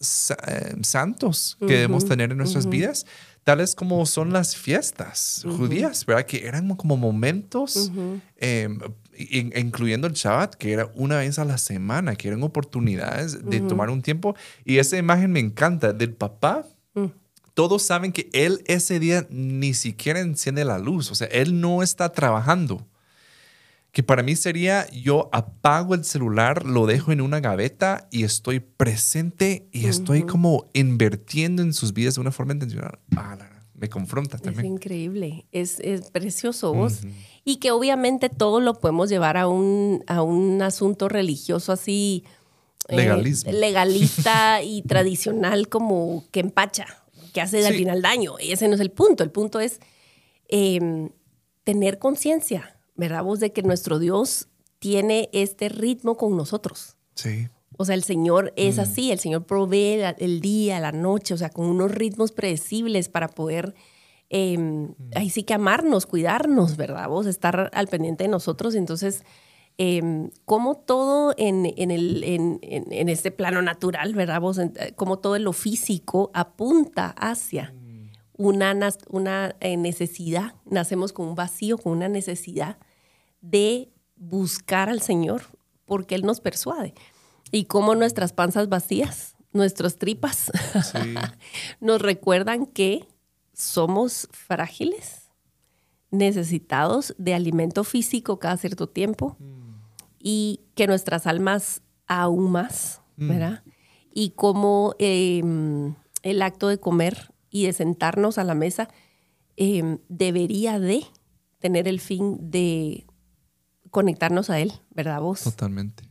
eh, 0.46 0.74
santos 0.82 1.56
que 1.60 1.74
debemos 1.74 2.04
tener 2.04 2.30
en 2.30 2.38
nuestras 2.38 2.68
vidas, 2.68 3.06
tales 3.42 3.74
como 3.74 4.04
son 4.04 4.32
las 4.34 4.54
fiestas 4.54 5.46
judías, 5.56 6.04
¿verdad? 6.04 6.26
Que 6.26 6.46
eran 6.46 6.76
como 6.76 6.98
momentos 6.98 7.90
em, 8.36 8.78
incluyendo 9.16 10.06
el 10.06 10.12
Shabbat, 10.12 10.56
que 10.56 10.72
era 10.72 10.90
una 10.94 11.18
vez 11.18 11.38
a 11.38 11.44
la 11.46 11.56
semana, 11.56 12.16
que 12.16 12.28
eran 12.28 12.42
oportunidades 12.42 13.44
de 13.48 13.60
tomar 13.60 13.88
un 13.88 14.02
tiempo. 14.02 14.34
Y 14.64 14.76
esa 14.78 14.98
imagen 14.98 15.32
me 15.32 15.40
encanta 15.40 15.92
del 15.94 16.12
papá 16.12 16.66
todos 17.54 17.82
saben 17.82 18.12
que 18.12 18.28
él 18.32 18.62
ese 18.66 18.98
día 18.98 19.26
ni 19.30 19.74
siquiera 19.74 20.20
enciende 20.20 20.64
la 20.64 20.78
luz, 20.78 21.10
o 21.10 21.14
sea, 21.14 21.28
él 21.28 21.60
no 21.60 21.82
está 21.82 22.10
trabajando. 22.12 22.86
Que 23.92 24.02
para 24.02 24.24
mí 24.24 24.34
sería 24.34 24.90
yo 24.90 25.30
apago 25.32 25.94
el 25.94 26.04
celular, 26.04 26.66
lo 26.66 26.84
dejo 26.84 27.12
en 27.12 27.20
una 27.20 27.38
gaveta 27.38 28.08
y 28.10 28.24
estoy 28.24 28.58
presente 28.58 29.68
y 29.70 29.86
estoy 29.86 30.24
como 30.24 30.66
invirtiendo 30.72 31.62
en 31.62 31.72
sus 31.72 31.92
vidas 31.92 32.16
de 32.16 32.22
una 32.22 32.32
forma 32.32 32.54
intencional. 32.54 32.98
Ah, 33.14 33.38
me 33.72 33.88
confronta 33.88 34.38
también. 34.38 34.66
Es 34.66 34.72
increíble, 34.72 35.46
es, 35.52 35.80
precioso 36.10 36.74
vos. 36.74 37.02
Y 37.44 37.56
que 37.56 37.70
obviamente 37.70 38.28
todo 38.30 38.58
lo 38.58 38.74
podemos 38.74 39.10
llevar 39.10 39.36
a 39.36 39.46
un, 39.46 40.02
a 40.08 40.22
un 40.22 40.60
asunto 40.60 41.08
religioso 41.08 41.70
así. 41.70 42.24
Eh, 42.88 42.96
legalista 43.52 44.60
y 44.64 44.82
tradicional 44.82 45.68
como 45.68 46.24
que 46.32 46.40
empacha, 46.40 47.03
que 47.34 47.40
hace 47.40 47.66
al 47.66 47.74
final 47.74 48.00
daño. 48.00 48.36
Y 48.40 48.52
ese 48.52 48.68
no 48.68 48.76
es 48.76 48.80
el 48.80 48.92
punto. 48.92 49.24
El 49.24 49.30
punto 49.30 49.60
es 49.60 49.80
em, 50.48 51.10
tener 51.64 51.98
conciencia, 51.98 52.78
¿verdad? 52.94 53.24
Vos 53.24 53.40
de 53.40 53.52
que 53.52 53.62
nuestro 53.62 53.98
Dios 53.98 54.48
tiene 54.78 55.28
este 55.32 55.68
ritmo 55.68 56.16
con 56.16 56.36
nosotros. 56.36 56.96
Sí. 57.16 57.48
O 57.76 57.84
sea, 57.84 57.96
el 57.96 58.04
Señor 58.04 58.52
es 58.56 58.76
mm. 58.76 58.80
así, 58.80 59.10
el 59.10 59.18
Señor 59.18 59.46
provee 59.46 60.00
el 60.18 60.40
día, 60.40 60.78
la 60.78 60.92
noche, 60.92 61.34
o 61.34 61.36
sea, 61.36 61.50
con 61.50 61.66
unos 61.66 61.90
ritmos 61.90 62.30
predecibles 62.30 63.08
para 63.08 63.26
poder, 63.26 63.74
em, 64.30 64.84
mm. 64.84 64.94
ahí 65.16 65.28
sí 65.28 65.42
que 65.42 65.54
amarnos, 65.54 66.06
cuidarnos, 66.06 66.76
¿verdad? 66.76 67.08
Vos 67.08 67.26
estar 67.26 67.70
al 67.74 67.88
pendiente 67.88 68.24
de 68.24 68.28
nosotros. 68.28 68.76
Entonces, 68.76 69.24
eh, 69.76 70.30
como 70.44 70.76
todo 70.76 71.34
en, 71.36 71.66
el, 71.66 72.22
en, 72.22 73.08
este 73.08 73.32
plano 73.32 73.60
natural, 73.60 74.14
¿verdad? 74.14 74.40
Vos, 74.40 74.60
como 74.94 75.18
todo 75.18 75.34
en 75.34 75.42
lo 75.42 75.52
físico 75.52 76.30
apunta 76.32 77.08
hacia 77.18 77.72
mm. 77.72 78.10
una, 78.36 78.90
una 79.10 79.56
eh, 79.60 79.76
necesidad, 79.76 80.54
nacemos 80.64 81.12
con 81.12 81.26
un 81.26 81.34
vacío, 81.34 81.76
con 81.78 81.92
una 81.92 82.08
necesidad 82.08 82.78
de 83.40 83.90
buscar 84.16 84.88
al 84.88 85.00
Señor, 85.00 85.42
porque 85.86 86.14
Él 86.14 86.22
nos 86.22 86.40
persuade 86.40 86.94
y 87.50 87.64
cómo 87.64 87.96
nuestras 87.96 88.32
panzas 88.32 88.68
vacías, 88.68 89.34
nuestras 89.52 89.96
tripas, 89.96 90.52
nos 91.80 92.00
recuerdan 92.00 92.66
que 92.66 93.08
somos 93.52 94.28
frágiles, 94.30 95.30
necesitados 96.12 97.12
de 97.18 97.34
alimento 97.34 97.82
físico 97.82 98.38
cada 98.38 98.56
cierto 98.56 98.88
tiempo 98.88 99.36
y 100.26 100.62
que 100.74 100.86
nuestras 100.86 101.26
almas 101.26 101.82
aún 102.06 102.50
más, 102.50 103.02
mm. 103.16 103.28
¿verdad? 103.28 103.62
Y 104.10 104.30
cómo 104.30 104.94
em, 104.98 105.94
el 106.22 106.40
acto 106.40 106.68
de 106.68 106.80
comer 106.80 107.34
y 107.50 107.66
de 107.66 107.74
sentarnos 107.74 108.38
a 108.38 108.44
la 108.44 108.54
mesa 108.54 108.88
em, 109.56 109.98
debería 110.08 110.80
de 110.80 111.04
tener 111.58 111.86
el 111.86 112.00
fin 112.00 112.38
de 112.50 113.06
conectarnos 113.90 114.48
a 114.48 114.58
Él, 114.60 114.72
¿verdad 114.90 115.20
vos? 115.20 115.42
Totalmente. 115.44 116.04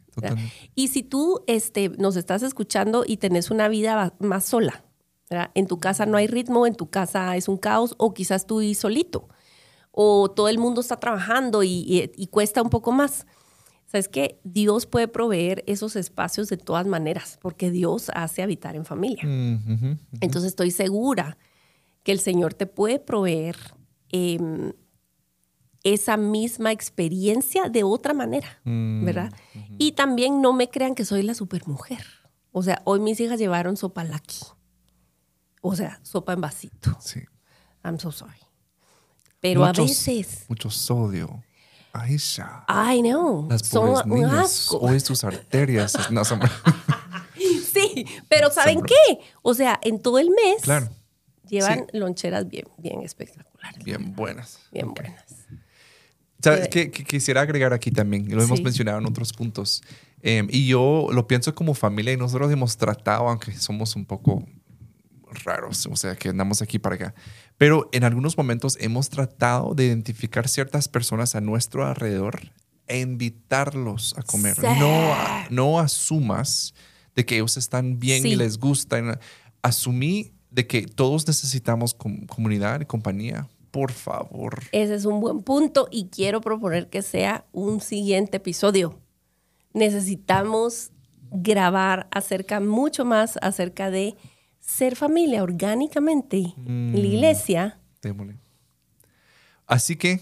Y 0.75 0.89
si 0.89 1.01
tú 1.01 1.43
este, 1.47 1.89
nos 1.89 2.15
estás 2.15 2.43
escuchando 2.43 3.03
y 3.05 3.17
tenés 3.17 3.49
una 3.49 3.67
vida 3.67 4.13
más 4.19 4.45
sola, 4.45 4.85
en 5.55 5.65
tu 5.65 5.79
casa 5.79 6.05
no 6.05 6.17
hay 6.17 6.27
ritmo, 6.27 6.67
en 6.67 6.75
tu 6.75 6.91
casa 6.91 7.35
es 7.35 7.47
un 7.47 7.57
caos, 7.57 7.95
o 7.97 8.13
quizás 8.13 8.45
tú 8.45 8.61
y 8.61 8.75
solito, 8.75 9.27
o 9.91 10.29
todo 10.29 10.49
el 10.49 10.59
mundo 10.59 10.81
está 10.81 10.97
trabajando 10.97 11.63
y, 11.63 12.29
cuesta 12.29 12.61
un 12.61 12.69
poco 12.69 12.91
más. 12.91 13.25
Sabes 13.93 14.09
que 14.09 14.41
Dios 14.43 14.87
puede 14.87 15.07
proveer 15.07 15.63
esos 15.67 15.95
espacios 15.95 16.49
de 16.49 16.57
todas 16.57 16.87
maneras, 16.87 17.37
porque 17.39 17.69
Dios 17.69 18.09
hace 18.15 18.41
habitar 18.41 18.75
en 18.75 18.85
familia. 18.85 19.23
Mm, 19.23 19.99
Entonces 20.19 20.49
estoy 20.49 20.71
segura 20.71 21.37
que 22.01 22.11
el 22.11 22.19
Señor 22.19 22.55
te 22.55 22.65
puede 22.65 22.97
proveer 22.97 23.55
em, 24.09 24.73
esa 25.83 26.17
misma 26.17 26.71
experiencia 26.71 27.69
de 27.69 27.83
otra 27.83 28.15
manera, 28.15 28.59
mm, 28.63 29.05
¿verdad? 29.05 29.31
Y 29.77 29.91
también 29.91 30.41
no 30.41 30.53
me 30.53 30.71
crean 30.71 30.95
que 30.95 31.05
soy 31.05 31.21
la 31.21 31.35
supermujer. 31.35 32.03
O 32.51 32.63
sea, 32.63 32.81
hoy 32.85 32.99
mis 32.99 33.19
hijas 33.19 33.37
llevaron 33.37 33.77
sopa 33.77 34.03
laki. 34.03 34.39
O 35.61 35.75
sea, 35.75 35.99
sopa 36.01 36.33
en 36.33 36.41
vasito. 36.41 36.97
Sí. 36.99 37.19
I'm 37.83 37.99
so 37.99 38.11
sorry. 38.11 38.39
Pero 39.39 39.63
a 39.63 39.71
veces. 39.71 40.45
Mucho 40.49 40.71
sodio. 40.71 41.43
Ay, 41.93 42.17
ya. 42.17 42.65
I 42.67 43.01
know. 43.01 43.47
Las 43.47 43.67
Son 43.67 44.11
un 44.11 44.25
asco. 44.25 44.79
Hoy 44.79 44.99
tus 44.99 45.23
arterias. 45.23 46.09
no, 46.09 46.23
sí, 47.73 48.07
pero 48.27 48.49
¿saben 48.49 48.81
qué? 48.81 49.19
O 49.43 49.53
sea, 49.53 49.79
en 49.83 50.01
todo 50.01 50.17
el 50.17 50.31
mes 50.31 50.63
claro. 50.63 50.89
llevan 51.47 51.85
loncheras 51.93 52.49
bien, 52.49 52.65
bien 52.79 53.01
espectaculares. 53.01 53.83
Bien 53.83 54.15
buenas. 54.15 54.59
Bien 54.71 54.91
buenas. 54.91 55.23
¿Sabes 56.41 56.67
que, 56.67 56.91
quisiera 56.91 57.41
agregar 57.41 57.73
aquí 57.73 57.91
también? 57.91 58.27
Lo 58.35 58.43
hemos 58.43 58.61
mencionado 58.61 58.97
en 58.97 59.05
otros 59.05 59.31
puntos. 59.31 59.83
Em, 60.23 60.47
y 60.49 60.67
yo 60.67 61.09
lo 61.11 61.27
pienso 61.27 61.53
como 61.53 61.75
familia 61.75 62.13
y 62.13 62.17
nosotros 62.17 62.51
hemos 62.51 62.75
tratado, 62.75 63.29
aunque 63.29 63.53
somos 63.53 63.95
un 63.95 64.05
poco 64.05 64.43
raros, 65.33 65.85
o 65.85 65.95
sea, 65.95 66.15
que 66.15 66.29
andamos 66.29 66.61
aquí 66.61 66.79
para 66.79 66.95
acá. 66.95 67.15
Pero 67.57 67.89
en 67.91 68.03
algunos 68.03 68.37
momentos 68.37 68.77
hemos 68.79 69.09
tratado 69.09 69.73
de 69.75 69.85
identificar 69.85 70.47
ciertas 70.47 70.87
personas 70.87 71.35
a 71.35 71.41
nuestro 71.41 71.85
alrededor 71.85 72.51
e 72.87 72.99
invitarlos 72.99 74.15
a 74.17 74.23
comer. 74.23 74.61
No, 74.61 75.15
no 75.49 75.79
asumas 75.79 76.73
de 77.15 77.25
que 77.25 77.35
ellos 77.35 77.57
están 77.57 77.99
bien 77.99 78.25
y 78.25 78.35
les 78.35 78.57
gusta. 78.57 79.19
Asumí 79.61 80.33
de 80.51 80.67
que 80.67 80.83
todos 80.83 81.27
necesitamos 81.27 81.93
comunidad 81.93 82.81
y 82.81 82.85
compañía 82.85 83.47
por 83.73 83.91
favor. 83.91 84.61
Ese 84.71 84.93
es 84.93 85.05
un 85.05 85.19
buen 85.19 85.41
punto 85.41 85.87
y 85.89 86.09
quiero 86.09 86.41
proponer 86.41 86.91
que 86.91 87.01
sea 87.01 87.47
un 87.51 87.81
siguiente 87.81 88.37
episodio. 88.37 88.99
Necesitamos 89.73 90.91
grabar 91.31 92.07
acerca, 92.11 92.59
mucho 92.59 93.03
más 93.03 93.39
acerca 93.41 93.89
de 93.89 94.15
ser 94.65 94.95
familia 94.95 95.43
orgánicamente 95.43 96.37
en 96.57 96.93
la 96.93 96.99
mm, 96.99 97.05
iglesia. 97.05 97.79
Así 99.67 99.95
que 99.95 100.19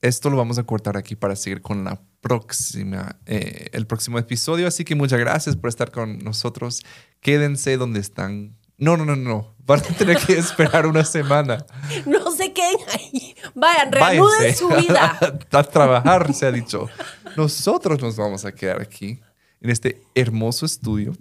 esto 0.00 0.30
lo 0.30 0.36
vamos 0.36 0.58
a 0.58 0.64
cortar 0.64 0.96
aquí 0.96 1.16
para 1.16 1.36
seguir 1.36 1.62
con 1.62 1.84
la 1.84 2.00
próxima, 2.20 3.16
eh, 3.26 3.68
el 3.72 3.86
próximo 3.86 4.18
episodio. 4.18 4.66
Así 4.66 4.84
que 4.84 4.94
muchas 4.94 5.18
gracias 5.18 5.56
por 5.56 5.68
estar 5.68 5.90
con 5.90 6.18
nosotros. 6.18 6.82
Quédense 7.20 7.76
donde 7.76 8.00
están 8.00 8.56
no, 8.80 8.96
no, 8.96 9.04
no, 9.04 9.14
no. 9.14 9.54
Van 9.66 9.80
a 9.80 9.82
tener 9.82 10.16
que 10.16 10.38
esperar 10.38 10.86
una 10.86 11.04
semana. 11.04 11.64
No 12.06 12.30
se 12.32 12.52
queden 12.54 12.78
ahí. 12.88 13.34
Vayan, 13.54 13.92
reanuden 13.92 14.56
su 14.56 14.68
vida. 14.88 15.18
a 15.52 15.62
trabajar, 15.64 16.32
se 16.32 16.46
ha 16.46 16.52
dicho. 16.52 16.88
Nosotros 17.36 18.00
nos 18.00 18.16
vamos 18.16 18.46
a 18.46 18.52
quedar 18.52 18.80
aquí, 18.80 19.20
en 19.60 19.68
este 19.68 20.00
hermoso 20.14 20.64
estudio, 20.64 21.12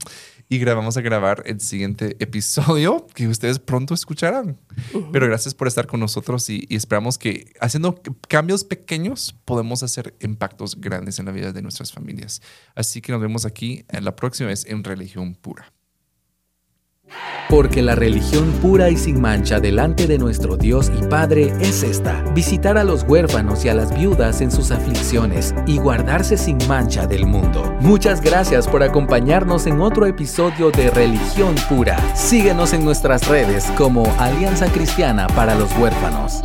y 0.52 0.64
vamos 0.64 0.98
a 0.98 1.02
grabar 1.02 1.44
el 1.46 1.62
siguiente 1.62 2.18
episodio 2.20 3.06
que 3.14 3.28
ustedes 3.28 3.60
pronto 3.60 3.94
escucharán. 3.94 4.60
Pero 5.12 5.28
gracias 5.28 5.54
por 5.54 5.68
estar 5.68 5.86
con 5.86 6.00
nosotros 6.00 6.50
y, 6.50 6.66
y, 6.68 6.76
esperamos 6.76 7.20
que 7.20 7.54
haciendo 7.62 8.02
cambios 8.28 8.64
pequeños 8.64 9.36
podemos 9.46 9.84
hacer 9.84 10.16
impactos 10.22 10.82
grandes 10.82 11.20
en 11.20 11.28
la 11.28 11.32
vida 11.32 11.54
de 11.54 11.62
nuestras 11.62 11.92
familias. 11.92 12.42
Así 12.74 13.00
que 13.00 13.12
nos 13.12 13.22
vemos 13.22 13.46
aquí 13.46 13.86
en 13.90 14.04
la 14.04 14.16
próxima 14.16 14.50
vez 14.50 14.66
en 14.66 14.84
Religión 14.84 15.36
Pura. 15.36 15.72
Porque 17.50 17.82
la 17.82 17.96
religión 17.96 18.52
pura 18.62 18.90
y 18.90 18.98
sin 18.98 19.20
mancha 19.20 19.60
delante 19.60 20.08
de 20.08 20.18
nuestro 20.18 20.56
Dios 20.56 20.92
y 20.98 21.06
Padre 21.08 21.54
es 21.60 21.84
esta, 21.84 22.24
visitar 22.36 22.78
a 22.78 22.84
los 22.84 23.04
huérfanos 23.04 23.66
y 23.66 23.70
a 23.70 23.74
las 23.74 23.98
viudas 23.98 24.42
en 24.42 24.52
sus 24.52 24.72
aflicciones 24.72 25.56
y 25.66 25.78
guardarse 25.78 26.38
sin 26.38 26.58
mancha 26.68 27.08
del 27.08 27.26
mundo. 27.26 27.76
Muchas 27.82 28.22
gracias 28.22 28.68
por 28.68 28.84
acompañarnos 28.84 29.66
en 29.66 29.82
otro 29.82 30.06
episodio 30.06 30.72
de 30.72 30.92
Religión 30.92 31.56
Pura. 31.68 31.98
Síguenos 32.16 32.74
en 32.74 32.86
nuestras 32.86 33.28
redes 33.28 33.66
como 33.78 34.06
Alianza 34.20 34.72
Cristiana 34.72 35.28
para 35.28 35.56
los 35.56 35.76
Huérfanos. 35.78 36.44